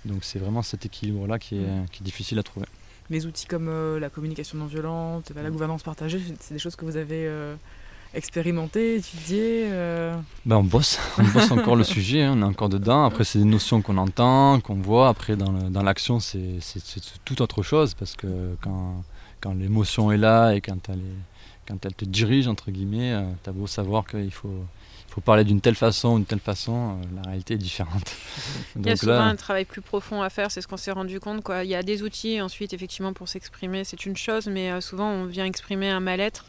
[0.04, 1.86] Donc c'est vraiment cet équilibre-là qui est, mm.
[1.90, 2.66] qui est, difficile à trouver.
[3.10, 5.52] Les outils comme euh, la communication non violente, la mm.
[5.52, 7.54] gouvernance partagée, c'est des choses que vous avez euh,
[8.14, 12.68] expérimentées, étudiées euh ben, on bosse, on bosse encore le sujet, hein, on est encore
[12.68, 13.04] dedans.
[13.04, 15.08] Après c'est des notions qu'on entend, qu'on voit.
[15.08, 16.58] Après dans l'action c'est
[17.24, 19.04] tout autre chose parce que quand,
[19.40, 21.02] quand l'émotion est là et quand elle,
[21.68, 24.64] quand elle te dirige, entre guillemets, tu as beau savoir qu'il faut
[25.10, 28.14] faut parler d'une telle façon, d'une telle façon, euh, la réalité est différente.
[28.76, 31.18] Il y a souvent un travail plus profond à faire, c'est ce qu'on s'est rendu
[31.18, 31.42] compte.
[31.42, 31.64] Quoi.
[31.64, 35.10] Il y a des outils ensuite, effectivement, pour s'exprimer, c'est une chose, mais euh, souvent
[35.10, 36.46] on vient exprimer un mal-être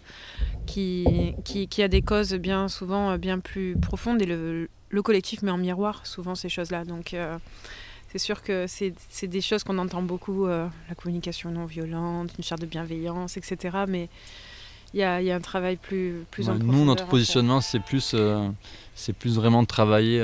[0.68, 5.52] qui, qui, a des causes bien souvent bien plus profondes et le, le collectif met
[5.52, 6.86] en miroir souvent ces choses-là.
[6.86, 7.16] Donc
[8.10, 12.62] c'est sûr que c'est des choses qu'on entend beaucoup, la communication non violente, une charte
[12.62, 13.80] de bienveillance, etc.
[13.88, 14.08] Mais
[14.94, 18.16] il y, a, un travail plus, plus en Nous, notre positionnement, c'est plus,
[18.96, 20.22] c'est plus vraiment de travailler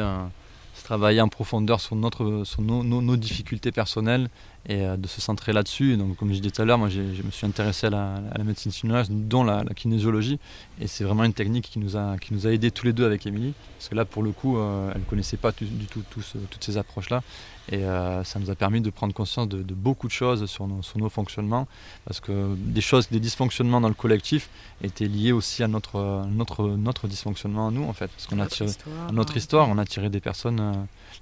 [0.88, 4.30] travailler en profondeur sur, notre, sur nos, nos, difficultés personnelles
[4.70, 5.98] et euh, de se centrer là-dessus.
[5.98, 8.38] Donc, comme je disais tout à l'heure, moi je me suis intéressé à la, à
[8.38, 10.40] la médecine chinoise, dont la, kinésiologie,
[10.80, 13.06] et c'est vraiment une technique qui nous a, qui nous a aidés tous les deux
[13.06, 16.04] avec Émilie, parce que là, pour le coup, euh, elle ne connaissait pas du, tout
[16.10, 17.22] toutes ces approches-là,
[17.70, 20.82] et euh, ça nous a permis de prendre conscience de, beaucoup de choses sur nos,
[20.82, 21.68] sur nos, fonctionnements,
[22.06, 24.50] parce que des choses, des dysfonctionnements dans le collectif
[24.82, 28.08] étaient liés aussi à notre, notre, notre dysfonctionnement à nous, en fait.
[28.08, 28.72] Parce qu'on a tiré
[29.12, 30.60] notre histoire, on a tiré des personnes.
[30.60, 30.74] Euh,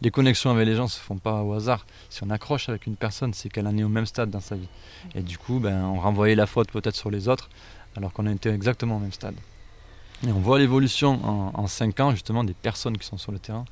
[0.02, 1.86] les connexions avec les gens se font pas au hasard.
[2.10, 4.56] Si on accroche avec une personne, c'est qu'elle en est au même stade dans sa
[4.56, 4.68] vie.
[5.16, 7.50] Et du coup, ben, on renvoyait la faute peut-être sur les autres,
[7.96, 9.36] alors qu'on été exactement au même stade.
[10.24, 13.66] Et on voit l'évolution en, 5 ans justement des personnes qui sont sur le terrain.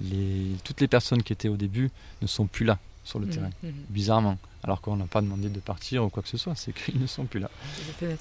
[0.00, 1.90] Les, toutes les personnes qui étaient au début
[2.20, 3.68] ne sont plus là sur le mmh, terrain, mmh.
[3.88, 4.38] bizarrement.
[4.62, 7.06] Alors qu'on n'a pas demandé de partir ou quoi que ce soit, c'est qu'ils ne
[7.06, 7.48] sont plus là.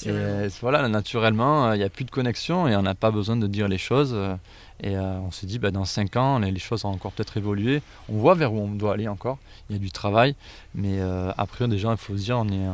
[0.06, 3.48] Et voilà, naturellement, il n'y a plus de connexion et on n'a pas besoin de
[3.48, 4.16] dire les choses.
[4.84, 7.82] Et euh, on s'est dit, bah, dans 5 ans, les choses ont encore peut-être évolué.
[8.10, 9.40] On voit vers où on doit aller encore.
[9.70, 10.36] Il y a du travail.
[10.76, 12.68] Mais euh, après, déjà, il faut se dire, on est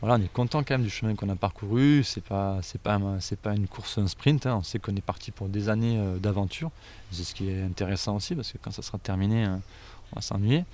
[0.00, 2.04] voilà, on est content quand même du chemin qu'on a parcouru.
[2.04, 4.46] C'est pas, c'est pas, c'est pas une course, un sprint.
[4.46, 4.56] Hein.
[4.60, 6.70] On sait qu'on est parti pour des années euh, d'aventure.
[7.10, 9.56] C'est ce qui est intéressant aussi parce que quand ça sera terminé, euh,
[10.12, 10.64] on va s'ennuyer.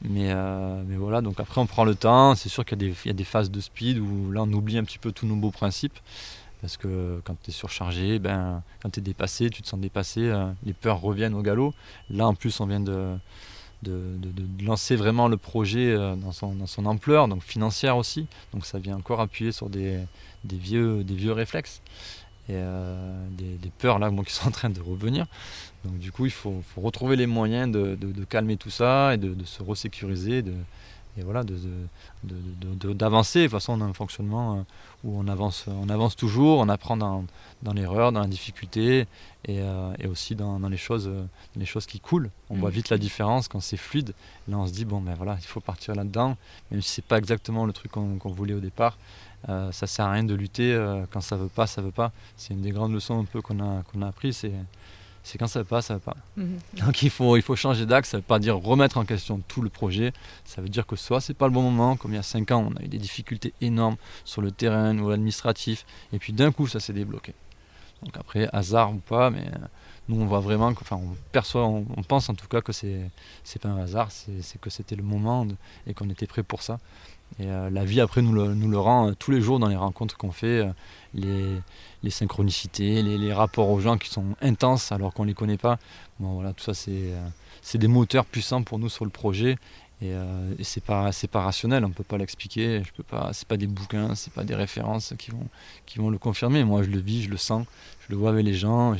[0.00, 2.34] Mais, euh, mais voilà, donc après on prend le temps.
[2.34, 4.98] C'est sûr qu'il y a, des, phases de speed où là on oublie un petit
[4.98, 5.98] peu tous nos beaux principes.
[6.62, 10.32] Parce que quand tu es surchargé, ben, quand tu es dépassé, tu te sens dépassé,
[10.64, 11.74] les peurs reviennent au galop.
[12.08, 13.16] Là en plus on vient de,
[13.82, 18.26] de, lancer vraiment le projet euh, dans son, ampleur, donc financière aussi.
[18.52, 19.98] Donc ça vient encore appuyer sur des,
[20.44, 21.82] vieux, des vieux réflexes
[22.48, 25.26] et euh, des, peurs là qui sont en train de revenir.
[25.84, 29.62] Donc du coup il faut retrouver les moyens de, calmer tout ça et de, se
[29.62, 30.42] resécuriser,
[31.18, 33.38] et voilà, d'avancer.
[33.40, 34.62] De, toute façon, on a un fonctionnement euh,
[35.04, 37.24] où on avance, on avance toujours, on apprend dans,
[37.62, 39.06] dans l'erreur, dans la difficulté
[39.44, 41.24] et, euh, et aussi dans, dans, les, choses, euh,
[41.56, 42.30] les choses qui coulent.
[42.48, 42.74] On voit mm.
[42.74, 44.14] vite la différence quand c'est fluide.
[44.48, 46.36] Là, on se dit, bon, ben voilà, il faut partir là-dedans,
[46.70, 48.96] même si c'est pas exactement le truc qu'on voulait au départ.
[49.48, 50.78] Euh, ça sert à rien de lutter
[51.10, 52.12] quand ça veut pas, ça veut pas.
[52.38, 54.52] C'est une des grandes leçons un peu qu'on a, qu'on a appris, c'est
[55.22, 56.16] c'est quand ça ne va pas, ça ne va pas.
[56.36, 56.58] Mhm.
[56.84, 59.40] Donc il faut, il faut changer d'axe, ça ne veut pas dire remettre en question
[59.48, 60.12] tout le projet,
[60.44, 62.50] ça veut dire que soit c'est pas le bon moment, comme il y a 5
[62.50, 66.52] ans, on a eu des difficultés énormes sur le terrain ou l'administratif, et puis d'un
[66.52, 67.34] coup ça s'est débloqué.
[68.02, 69.66] Donc après, hasard ou pas, mais euh,
[70.08, 73.10] nous on voit vraiment, enfin on perçoit, on, pense en tout cas que c'est
[73.44, 75.46] c'est pas un hasard, c'est que c'était le moment
[75.86, 76.80] et qu'on était prêt pour ça.
[77.38, 79.68] Et euh, la vie après nous le, nous le rend euh, tous les jours dans
[79.68, 80.68] les rencontres qu'on fait,
[81.14, 81.56] les,
[82.02, 85.78] les, synchronicités, les, rapports aux gens qui sont intenses alors qu'on ne les connaît pas.
[86.20, 89.56] Bon voilà, tout ça c'est des moteurs puissants pour nous sur le projet
[90.02, 90.54] et, euh,
[90.84, 94.42] pas pas rationnel, on peut pas l'expliquer, je peux pas, pas des bouquins, c'est pas
[94.42, 95.46] des références qui vont
[95.86, 96.64] qui vont le confirmer.
[96.64, 97.66] Moi je le vis, je le sens,
[98.00, 98.96] je le vois avec les gens,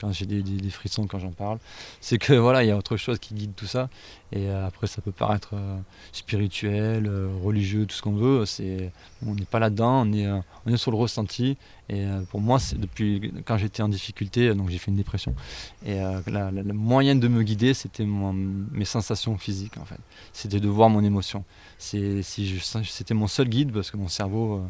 [0.00, 1.58] quand j'ai des, frissons quand j'en parle,
[2.00, 3.88] c'est que voilà, il y a autre chose qui guide tout ça.
[4.32, 5.78] Et euh, après, ça peut paraître euh,
[6.12, 8.44] spirituel, euh, religieux, tout ce qu'on veut.
[8.44, 8.90] C'est,
[9.24, 10.26] on n'est pas là-dedans, on est,
[10.66, 11.56] on est sur le ressenti.
[11.88, 15.36] Et pour moi, c'est depuis quand j'étais en difficulté, donc j'ai fait une dépression.
[15.84, 20.00] Et le moyen de me guider, c'était mes sensations physiques en fait.
[20.32, 21.44] C'était de voir mon émotion.
[21.78, 24.64] C'était mon seul guide parce que mon cerveau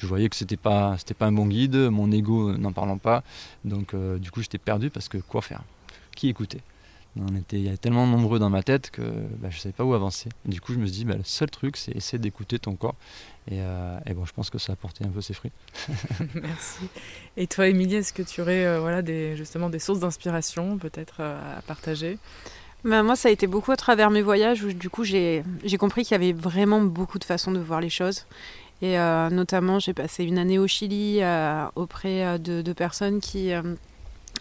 [0.00, 3.22] je voyais que c'était pas c'était pas un bon guide, mon ego n'en parlant pas,
[3.64, 5.62] donc euh, du coup j'étais perdu parce que quoi faire,
[6.16, 6.60] qui écouter?
[7.16, 9.72] On était, il y avait tellement nombreux dans ma tête que bah, je ne savais
[9.72, 10.28] pas où avancer.
[10.44, 12.94] du coup, je me suis dit, bah, le seul truc, c'est essayer d'écouter ton corps.
[13.50, 15.50] Et, euh, et, bon, je pense que ça a porté un peu ses fruits.
[16.34, 16.78] Merci.
[17.36, 21.20] Et toi, Émilie, est-ce que tu aurais euh, voilà, des, justement des sources d'inspiration peut-être
[21.20, 22.16] à partager?
[22.84, 25.42] Bah, moi, ça a été beaucoup à travers mes voyages où du coup j'ai
[25.78, 28.24] compris qu'il y avait vraiment beaucoup de façons de voir les choses
[28.82, 33.50] et euh, notamment, j'ai passé une année au Chili euh, auprès euh, de, personnes qui,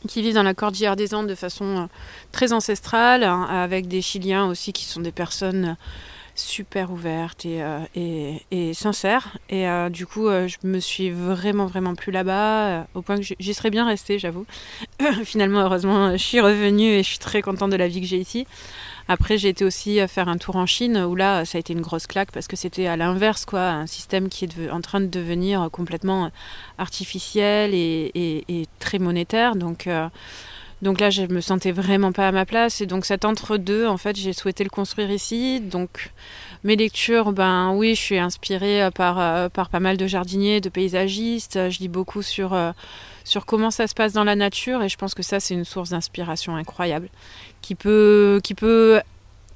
[0.08, 1.90] qui vivent dans la cordillère des Andes de façon
[2.32, 5.76] très ancestrale, hein, avec des Chiliens aussi qui sont des personnes
[6.36, 7.62] super ouvertes et,
[7.96, 9.38] et, et sincères.
[9.50, 13.72] Et du coup, je me suis vraiment, vraiment plus là-bas, au point que j'y serais
[13.72, 14.46] bien restée, j'avoue.
[15.26, 18.20] Finalement, heureusement, je suis revenue et je suis très contente de la vie que j'ai
[18.20, 18.48] ici.
[19.12, 21.82] Après, j'ai été aussi faire un tour en Chine où là, ça a été une
[21.82, 25.08] grosse claque parce que c'était à l'inverse, quoi, un système qui est en train de
[25.08, 26.30] devenir complètement
[26.78, 29.56] artificiel et, très monétaire.
[29.56, 30.08] Donc, euh,
[30.84, 32.82] donc là, je me sentais vraiment pas à ma place.
[32.82, 35.60] Et donc cet entre-deux, en fait, j'ai souhaité le construire ici.
[35.60, 36.12] Donc
[36.64, 41.72] Mes lectures, ben oui, je suis inspirée par, par pas mal de jardiniers, de paysagistes.
[41.72, 42.56] Je lis beaucoup sur,
[43.24, 45.66] sur comment ça se passe dans la nature et je pense que ça, c'est une
[45.66, 47.10] source d'inspiration incroyable
[47.62, 49.02] qui peut, qui peut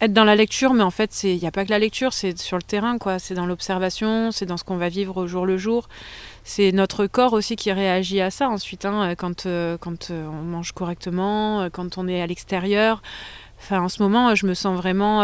[0.04, 2.38] être dans la lecture, mais en fait, il n'y a pas que la lecture, c'est
[2.38, 3.20] sur le terrain, quoi.
[3.20, 5.88] C'est dans l'observation, c'est dans ce qu'on va vivre au jour le jour.
[6.44, 10.44] C'est notre corps aussi qui réagit à ça ensuite, hein, quand, euh, quand euh, on
[10.44, 13.02] mange correctement, euh, quand on est à l'extérieur.
[13.60, 15.20] Enfin, en ce moment, je me sens vraiment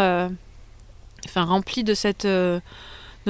[1.26, 2.62] enfin, remplie de cette, de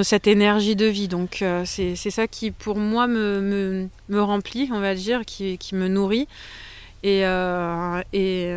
[0.04, 1.08] cette énergie de vie.
[1.08, 5.74] Donc, c'est ça qui, pour moi, me, me, me, remplit, on va dire, qui, qui
[5.74, 6.28] me nourrit.
[7.04, 8.56] Et, euh, et,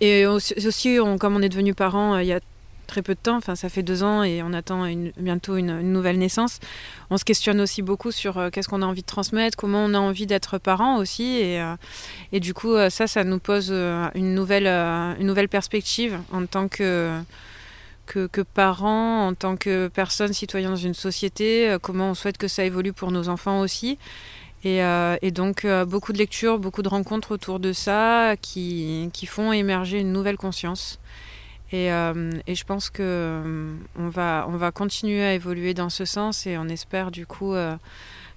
[0.00, 2.40] et, aussi, comme on est devenu parents euh, il y a
[2.86, 6.60] très peu de temps, ça fait deux ans et on attend bientôt une, nouvelle naissance,
[7.10, 9.92] on se questionne aussi beaucoup sur euh, qu'est-ce qu'on a envie de transmettre, comment on
[9.92, 11.24] a envie d'être parent aussi.
[11.38, 11.60] Et,
[12.32, 13.72] et du coup, ça, ça nous pose
[14.14, 17.18] une nouvelle, une nouvelle perspective en tant que,
[18.06, 22.48] que, que parents, en tant que personnes citoyens dans une société, comment on souhaite que
[22.48, 23.98] ça évolue pour nos enfants aussi.
[24.66, 29.52] Euh, et, donc euh, beaucoup de lectures, beaucoup de rencontres autour de ça qui, font
[29.52, 30.98] émerger une nouvelle conscience.
[31.72, 36.46] Et, euh, je pense que on va, on va continuer à évoluer dans ce sens
[36.46, 37.54] et on espère du coup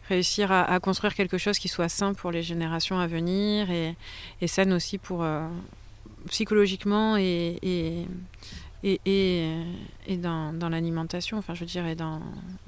[0.08, 3.96] réussir à, construire quelque chose qui soit sain pour les générations à venir et,
[4.42, 5.26] et sain aussi pour
[6.28, 8.06] psychologiquement et, et,
[8.84, 9.00] et,
[10.08, 12.22] et, dans, dans l'alimentation, enfin je dirais dans,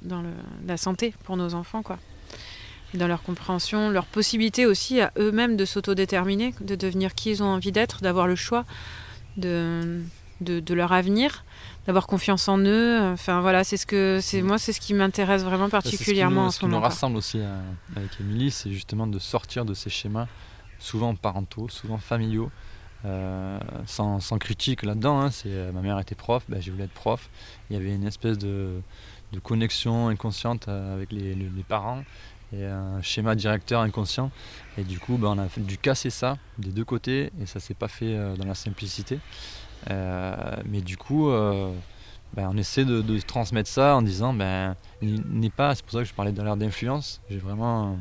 [0.03, 0.29] dans le,
[0.67, 1.97] la santé pour nos enfants quoi
[2.93, 7.47] dans leur compréhension, leur possibilité aussi à eux-mêmes de s'autodéterminer, de devenir qui ils ont
[7.47, 8.65] envie d'être, d'avoir le choix
[9.37, 10.01] de,
[10.41, 11.45] de, leur avenir,
[11.85, 12.99] d'avoir confiance en eux.
[13.01, 16.65] Enfin voilà, c'est ce que c'est moi, c'est ce qui m'intéresse vraiment particulièrement en ce,
[16.65, 16.77] moment.
[16.77, 17.61] Ce qui nous rassemble aussi euh,
[17.95, 20.27] avec Émilie, c'est justement de sortir de ces schémas,
[20.79, 22.51] souvent parentaux, souvent familiaux.
[23.03, 25.31] Euh, sans, sans, critique là-dedans, hein.
[25.31, 27.31] c'est euh, ma mère était prof, ben, j'ai voulu être prof.
[27.69, 28.79] Il y avait une espèce de,
[29.31, 32.03] de connexion inconsciente avec les, les parents
[32.53, 34.31] et un schéma directeur inconscient.
[34.77, 37.73] Et du coup, ben, on a dû casser ça des deux côtés et ça s'est
[37.73, 39.19] pas fait euh, dans la simplicité.
[39.89, 40.35] Euh,
[40.65, 41.71] mais du coup, euh,
[42.33, 46.05] ben, on essaie de, transmettre ça en disant, ben, n'est pas, c'est pour ça que
[46.05, 47.21] je parlais de l'air d'influence.
[47.29, 47.97] J'ai vraiment,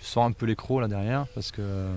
[0.00, 1.88] je sors un peu l'écro là derrière parce que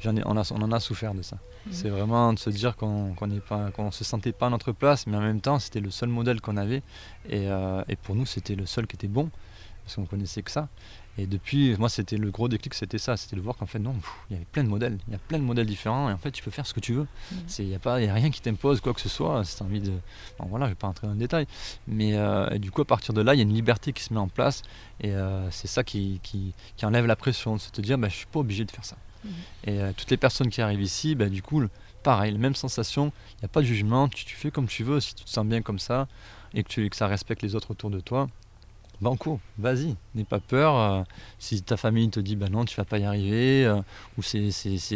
[0.00, 1.36] j'en ai, on, a, on, en a souffert de ça.
[1.36, 1.70] Mmh.
[1.72, 5.06] C'est vraiment de se dire qu'on ne pas, qu'on se sentait pas à notre place,
[5.06, 6.82] mais en même temps, c'était le seul modèle qu'on avait.
[7.28, 7.46] Et,
[7.88, 9.30] et pour nous, c'était le seul qui était bon
[9.86, 10.68] parce qu'on connaissait que ça.
[11.16, 13.94] Et depuis, moi, c'était le gros déclic, c'était ça, c'était de voir qu'en fait, non,
[14.28, 16.18] il y avait plein de modèles, il y a plein de modèles différents, et en
[16.18, 17.06] fait, tu peux faire ce que tu veux.
[17.30, 17.36] Mm.
[17.60, 19.66] Il n'y a, pas, a rien qui t'impose quoi que ce soit, si tu as
[19.66, 19.92] envie de.
[20.40, 21.46] Bon, voilà, je vais pas rentrer dans le détail.
[21.86, 24.12] Mais euh, du coup, à partir de là, il y a une liberté qui se
[24.12, 24.62] met en place,
[25.00, 28.08] et euh, c'est ça qui, qui, qui, enlève la pression, de se te dire, bah,
[28.08, 28.96] je suis pas obligé de faire ça.
[29.24, 29.28] Mm.
[29.64, 31.62] Et euh, toutes les personnes qui arrivent ici, bah, du coup,
[32.02, 34.82] pareil, la même sensation, il n'y a pas de jugement, tu, tu, fais comme tu
[34.82, 36.08] veux, si tu te sens bien comme ça,
[36.52, 38.28] et que, tu, que ça respecte les autres autour de toi,
[39.00, 40.76] banco, vas-y, n'aie pas peur.
[40.76, 41.02] Euh,
[41.38, 43.80] si ta famille te dit bah non, tu vas pas y arriver, euh,
[44.18, 44.50] ou c'est,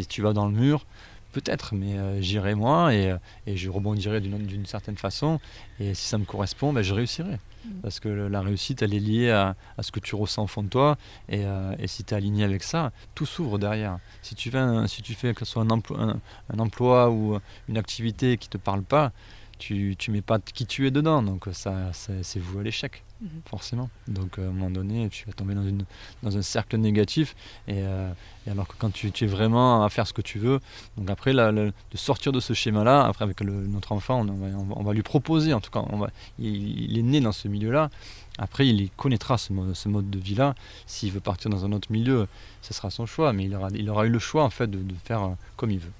[0.08, 0.86] tu vas dans le mur,
[1.32, 3.14] peut-être, mais euh, j'irai moi et,
[3.46, 5.40] je rebondirai d'une, certaine façon.
[5.78, 7.38] Et si ça me correspond, bah, je réussirai.
[7.64, 7.68] Mm.
[7.82, 10.68] Parce que la réussite, elle est liée à, ce que tu ressens au fond de
[10.68, 10.96] toi.
[11.28, 11.44] Et,
[11.86, 13.98] si tu es aligné avec ça, tout s'ouvre derrière.
[14.22, 16.16] Si tu fais, si tu fais que ce soit un emploi,
[16.52, 17.38] un emploi ou
[17.68, 19.12] une activité qui ne te parle pas,
[19.60, 21.22] tu, tu mets pas qui tu es dedans.
[21.22, 23.04] Donc ça, c'est voué à l'échec.
[23.20, 23.42] Mhm.
[23.44, 23.90] forcément.
[24.08, 25.84] Donc à un moment donné, tu vas tomber dans, une,
[26.22, 27.36] dans un cercle négatif.
[27.68, 28.10] Et, euh,
[28.50, 30.60] alors que quand tu, es vraiment à faire ce que tu veux,
[30.96, 35.52] donc après, de sortir de ce schéma-là, après avec notre enfant, on, va, lui proposer,
[35.52, 37.90] en tout cas, on va, il, est né dans ce milieu-là.
[38.38, 40.54] Après, il connaîtra ce mode, ce mode de vie-là.
[40.86, 42.26] S'il veut partir dans un autre milieu,
[42.62, 43.34] ce sera son choix.
[43.34, 45.80] Mais il aura, il aura eu le choix en fait de, faire euh, comme il
[45.80, 45.92] veut.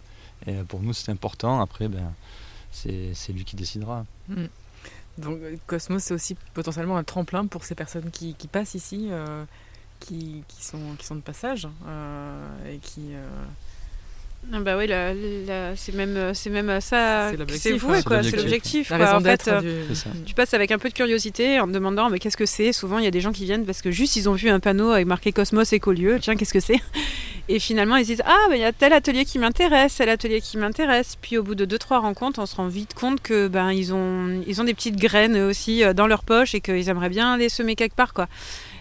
[0.46, 1.60] Et pour nous, c'est important.
[1.60, 2.14] Après, ben,
[2.70, 4.04] c'est lui qui décidera.
[4.28, 4.46] Mm.
[5.18, 9.44] Donc Cosmos, c'est aussi potentiellement un tremplin pour ces personnes qui, passent ici, euh,
[9.98, 13.14] qui, sont, qui sont de passage euh, et qui...
[13.14, 13.28] Euh,
[14.52, 14.90] ah bah oui,
[15.76, 17.30] c'est même, c'est même ça.
[17.48, 18.02] C'est vous, hein.
[18.02, 18.22] quoi.
[18.22, 18.90] C'est l'objectif.
[18.90, 19.50] En fait,
[20.26, 22.72] tu passes avec un peu de curiosité en te demandant mais qu'est-ce que c'est?
[22.72, 24.60] Souvent, il y a des gens qui viennent parce que juste ils ont vu un
[24.60, 26.18] panneau avec marqué Cosmos Écolieu.
[26.20, 26.80] Tiens, qu'est-ce que c'est?
[27.48, 30.56] Et finalement, ils disent ah, il y a tel atelier qui m'intéresse, tel atelier qui
[30.56, 31.16] m'intéresse.
[31.20, 33.92] Puis au bout de deux trois rencontres, on se rend vite compte que ben ils
[33.92, 37.36] ont, ils ont des petites graines aussi euh, dans leur poche et qu'ils aimeraient bien
[37.36, 38.28] les semer quelque part, quoi.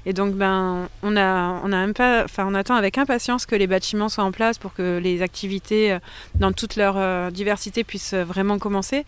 [0.05, 3.67] Et donc, ben, on, a, on, a même pas, on attend avec impatience que les
[3.67, 5.99] bâtiments soient en place pour que les activités, euh,
[6.35, 9.05] dans toute leur euh, diversité, puissent euh, vraiment commencer.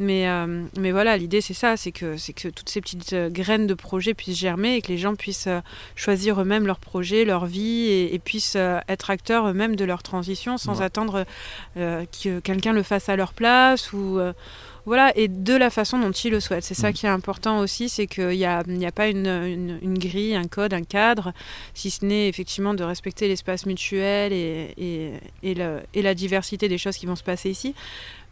[0.00, 0.26] Mais,
[0.76, 4.12] mais voilà, l'idée c'est ça, c'est que, c'est que toutes ces petites graines de projets
[4.12, 5.48] puissent germer et que les gens puissent
[5.94, 8.56] choisir eux-mêmes leur projet, leur vie et, puissent
[8.88, 11.24] être acteurs eux-mêmes de leur transition sans attendre
[11.76, 14.18] que quelqu'un le fasse à leur place ou
[14.86, 16.64] voilà, et de la façon dont il le souhaite.
[16.64, 16.92] C'est ça mm.
[16.92, 20.74] qui est important aussi, c'est qu'il n'y a, a pas une, une, grille, un code,
[20.74, 21.32] un cadre,
[21.72, 25.12] si ce n'est effectivement de respecter l'espace mutuel et, et,
[25.42, 27.74] et, le, et, la diversité des choses qui vont se passer ici.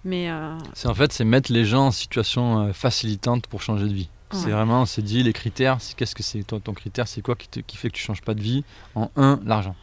[0.05, 3.87] Mais euh, c'est en fait, c'est mettre les gens en situation euh, facilitante pour changer
[3.87, 4.09] de vie.
[4.35, 7.37] C'est vraiment, on s'est dit les critères, qu'est-ce que c'est toi ton critère, c'est quoi
[7.37, 9.77] qui, te, qui fait que tu changes pas de vie En un, l'argent?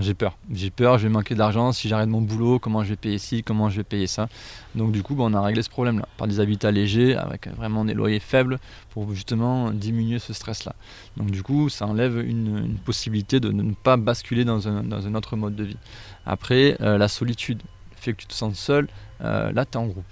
[0.00, 0.36] J'ai peur.
[0.52, 1.72] J'ai peur, je vais manquer d'argent.
[1.72, 4.28] Si j'arrête mon boulot, comment je vais payer ci, comment je vais payer ça.
[4.74, 7.84] Donc du coup, bah, on a réglé ce problème-là par des habitats légers, avec vraiment
[7.84, 8.58] des loyers faibles,
[8.90, 10.74] pour justement diminuer ce stress-là.
[11.16, 15.56] Donc du coup, ça enlève une, possibilité de ne pas basculer dans un, autre mode
[15.56, 15.76] de vie.
[16.26, 18.88] Après, euh, la solitude, le fait que tu te sens seul,
[19.22, 20.04] euh, là, tu es en groupe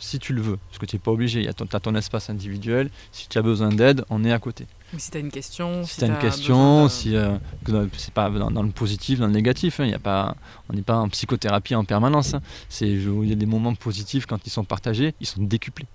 [0.00, 2.90] si tu le veux, parce que tu n'es pas obligé, tu as ton espace individuel,
[3.12, 4.66] si tu as besoin d'aide, on est à côté.
[4.98, 5.84] Si tu as une question.
[5.84, 7.36] Si, tu as une question, si euh,
[7.96, 9.80] c'est pas dans, le positif, dans le négatif.
[9.80, 10.34] Hein, y a pas,
[10.68, 12.34] on n'est pas en psychothérapie en permanence.
[12.34, 12.42] Hein.
[12.80, 15.86] Il y a des moments positifs quand ils sont partagés, ils sont décuplés.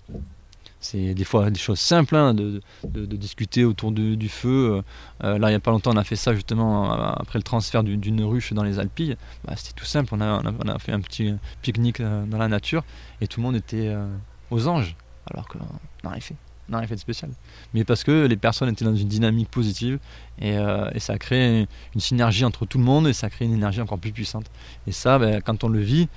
[0.80, 4.84] C'est des fois des choses simples hein, de, de, discuter autour du feu.
[5.24, 7.44] Euh, là, il n'y a pas longtemps, on a fait ça justement euh, après le
[7.44, 9.18] transfert d'une ruche dans les Alpes.
[9.44, 10.14] Bah, C'était tout simple.
[10.14, 12.84] On a, on a, fait un petit pique-nique dans la nature
[13.20, 13.94] et tout le monde était
[14.52, 14.96] aux anges
[15.28, 15.60] alors qu'on
[16.04, 16.36] n'a rien fait
[16.70, 17.32] non, rien fait de spécial.
[17.74, 20.00] Mais parce que les personnes étaient dans une dynamique positive
[20.40, 23.30] et, euh, et, ça a créé une synergie entre tout le monde et ça a
[23.30, 24.46] créé une énergie encore plus puissante.
[24.88, 26.08] Et ça, ben, quand on le vit,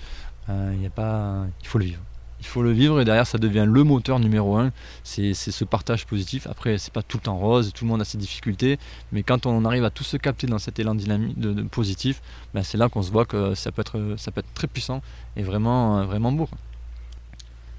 [0.48, 2.00] euh, il a pas, il faut le vivre.
[2.40, 4.70] Il faut le vivre et derrière ça devient le moteur numéro un.
[5.02, 6.46] C'est ce partage positif.
[6.46, 8.78] Après, c'est pas tout le temps rose, tout le monde a ses difficultés,
[9.10, 12.22] mais quand on arrive à tout se capter dans cet élan dynamique de, positif,
[12.54, 15.02] ben, c'est là qu'on se voit que ça peut être, ça peut être très puissant
[15.36, 16.48] et vraiment, vraiment beau.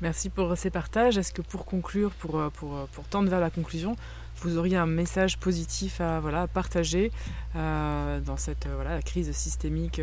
[0.01, 1.17] Merci pour ces partages.
[1.17, 3.97] Est-ce que pour conclure, pour, euh, euh, pour, tendre vers la conclusion,
[4.41, 7.11] vous auriez un message positif à, partager
[7.55, 8.67] euh, dans cette
[9.05, 10.01] crise systémique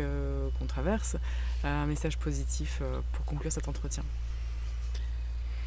[0.59, 1.17] qu'on traverse
[1.63, 2.83] Un message positif
[3.13, 4.03] pour conclure cet entretien?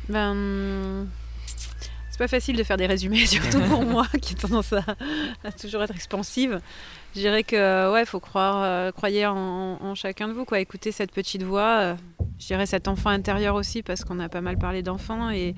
[0.08, 1.06] Ben,
[2.20, 4.84] pas facile de faire des résumés, surtout pour moi qui ai tendance à,
[5.60, 6.60] toujours être expansive.
[7.14, 10.60] Je dirais que ouais, faut croire, croyez en, en, chacun de vous, quoi.
[10.60, 11.96] Écoutez cette petite voix
[12.40, 15.54] je dirais cet enfant intérieur aussi, parce qu'on a pas mal parlé d'enfants, et,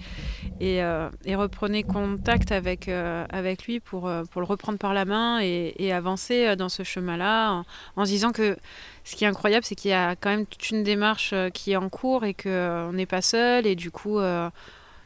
[0.60, 5.04] et, euh, reprenez contact avec, euh, avec lui pour, euh, pour le reprendre par la
[5.04, 7.62] main et, avancer dans ce chemin-là,
[7.96, 8.56] en, se disant que
[9.04, 11.76] ce qui est incroyable, c'est qu'il y a quand même toute une démarche qui est
[11.76, 14.18] en cours et qu'on n'est pas seul, et du coup,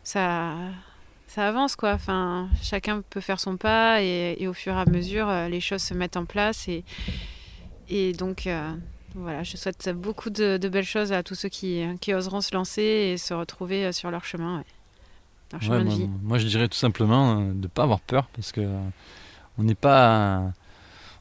[0.04, 0.54] ça,
[1.26, 1.92] ça avance, quoi.
[1.92, 5.94] Enfin, chacun peut faire son pas, et, au fur et à mesure, les choses se
[5.94, 6.84] mettent en place, et,
[7.88, 8.48] et donc...
[9.18, 13.16] Voilà, je souhaite beaucoup de, belles choses à tous ceux qui, oseront se lancer et
[13.16, 14.62] se retrouver euh, sur leur chemin,
[15.52, 16.10] leur chemin de moi, vie.
[16.22, 18.88] Moi, je dirais tout simplement euh, de ne pas avoir peur parce que euh,
[19.56, 20.52] on n'est pas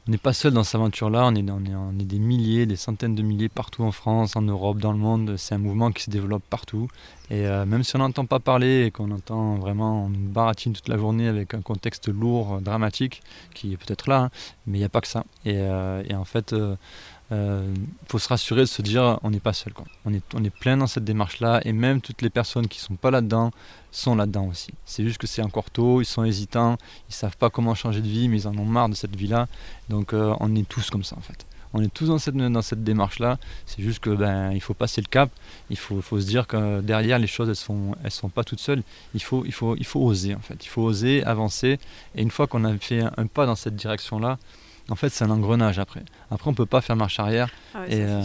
[0.08, 3.48] on n'est pas seul dans cette aventure-là, on est, des milliers, des centaines de milliers
[3.48, 5.36] partout en France, en Europe, dans le monde.
[5.36, 6.88] C'est un mouvement qui se développe partout.
[7.28, 10.96] Et même si on n'entend pas parler et qu'on entend vraiment, on baratine toute la
[10.96, 13.20] journée avec un contexte lourd, dramatique,
[13.52, 14.30] qui est peut-être là, hein,
[14.68, 15.24] mais il n'y a pas que ça.
[15.44, 16.76] Et, et en fait, il
[17.32, 17.74] euh,
[18.08, 19.72] faut se rassurer de se dire on n'est pas seul.
[19.72, 19.84] Quoi.
[20.04, 22.94] On, est, on est plein dans cette démarche-là et même toutes les personnes qui sont
[22.94, 23.50] pas là-dedans
[23.90, 24.72] sont là-dedans aussi.
[24.84, 26.76] C'est juste que c'est encore tôt, ils sont hésitants,
[27.08, 29.48] ils savent pas comment changer de vie, mais ils en ont marre de cette vie-là.
[29.88, 31.46] Donc euh, on est tous comme ça en fait.
[31.72, 33.38] On est tous dans cette, dans cette démarche-là.
[33.66, 35.30] C'est juste que ben il faut passer le cap.
[35.68, 38.60] Il faut, faut se dire que derrière les choses elles sont elles sont pas toutes
[38.60, 38.82] seules.
[39.14, 40.64] Il faut il faut il faut oser en fait.
[40.64, 41.78] Il faut oser avancer.
[42.14, 44.38] Et une fois qu'on a fait un pas dans cette direction-là,
[44.88, 46.04] en fait, c'est un engrenage après.
[46.30, 47.48] Après, on ne peut pas faire marche arrière.
[47.74, 48.22] Ah et, euh,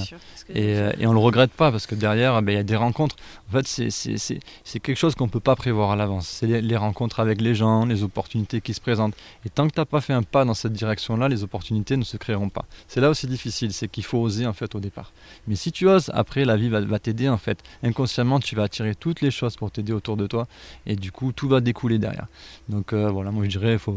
[0.49, 2.63] et, euh, et, on ne le regrette pas parce que derrière, ben, il y a
[2.63, 3.15] des rencontres.
[3.49, 6.27] En fait, c'est quelque chose qu'on ne peut pas prévoir à l'avance.
[6.27, 9.15] C'est les, rencontres avec les gens, les opportunités qui se présentent.
[9.43, 12.03] Et tant que tu n'as pas fait un pas dans cette direction-là, les opportunités ne
[12.03, 12.65] se créeront pas.
[12.87, 15.11] C'est là aussi difficile, c'est qu'il faut oser en fait au départ.
[15.47, 17.59] Mais si tu oses, après, la vie va, t'aider en fait.
[17.81, 20.47] Inconsciemment, tu vas attirer toutes les choses pour t'aider autour de toi.
[20.85, 22.27] Et du coup, tout va découler derrière.
[22.69, 23.95] Donc euh, voilà, moi je dirais, faut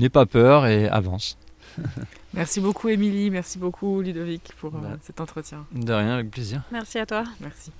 [0.00, 1.36] n'aie pas peur et avance.
[2.34, 4.96] merci beaucoup Émilie, merci beaucoup Ludovic pour euh, bah.
[5.02, 5.66] cet entretien.
[5.72, 6.62] De rien, avec plaisir.
[6.72, 7.24] Merci à toi.
[7.40, 7.70] Merci.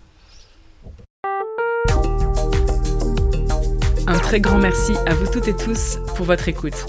[4.09, 6.87] Un très grand merci à vous toutes et tous pour votre écoute.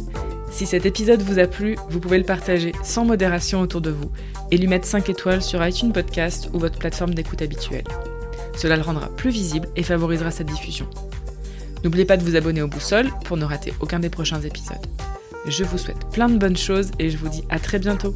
[0.51, 4.11] Si cet épisode vous a plu, vous pouvez le partager sans modération autour de vous
[4.51, 7.83] et lui mettre 5 étoiles sur iTunes Podcast ou votre plateforme d'écoute habituelle.
[8.55, 10.87] Cela le rendra plus visible et favorisera sa diffusion.
[11.83, 14.85] N'oubliez pas de vous abonner au Boussole pour ne rater aucun des prochains épisodes.
[15.47, 18.13] Je vous souhaite plein de bonnes choses et je vous dis à très bientôt.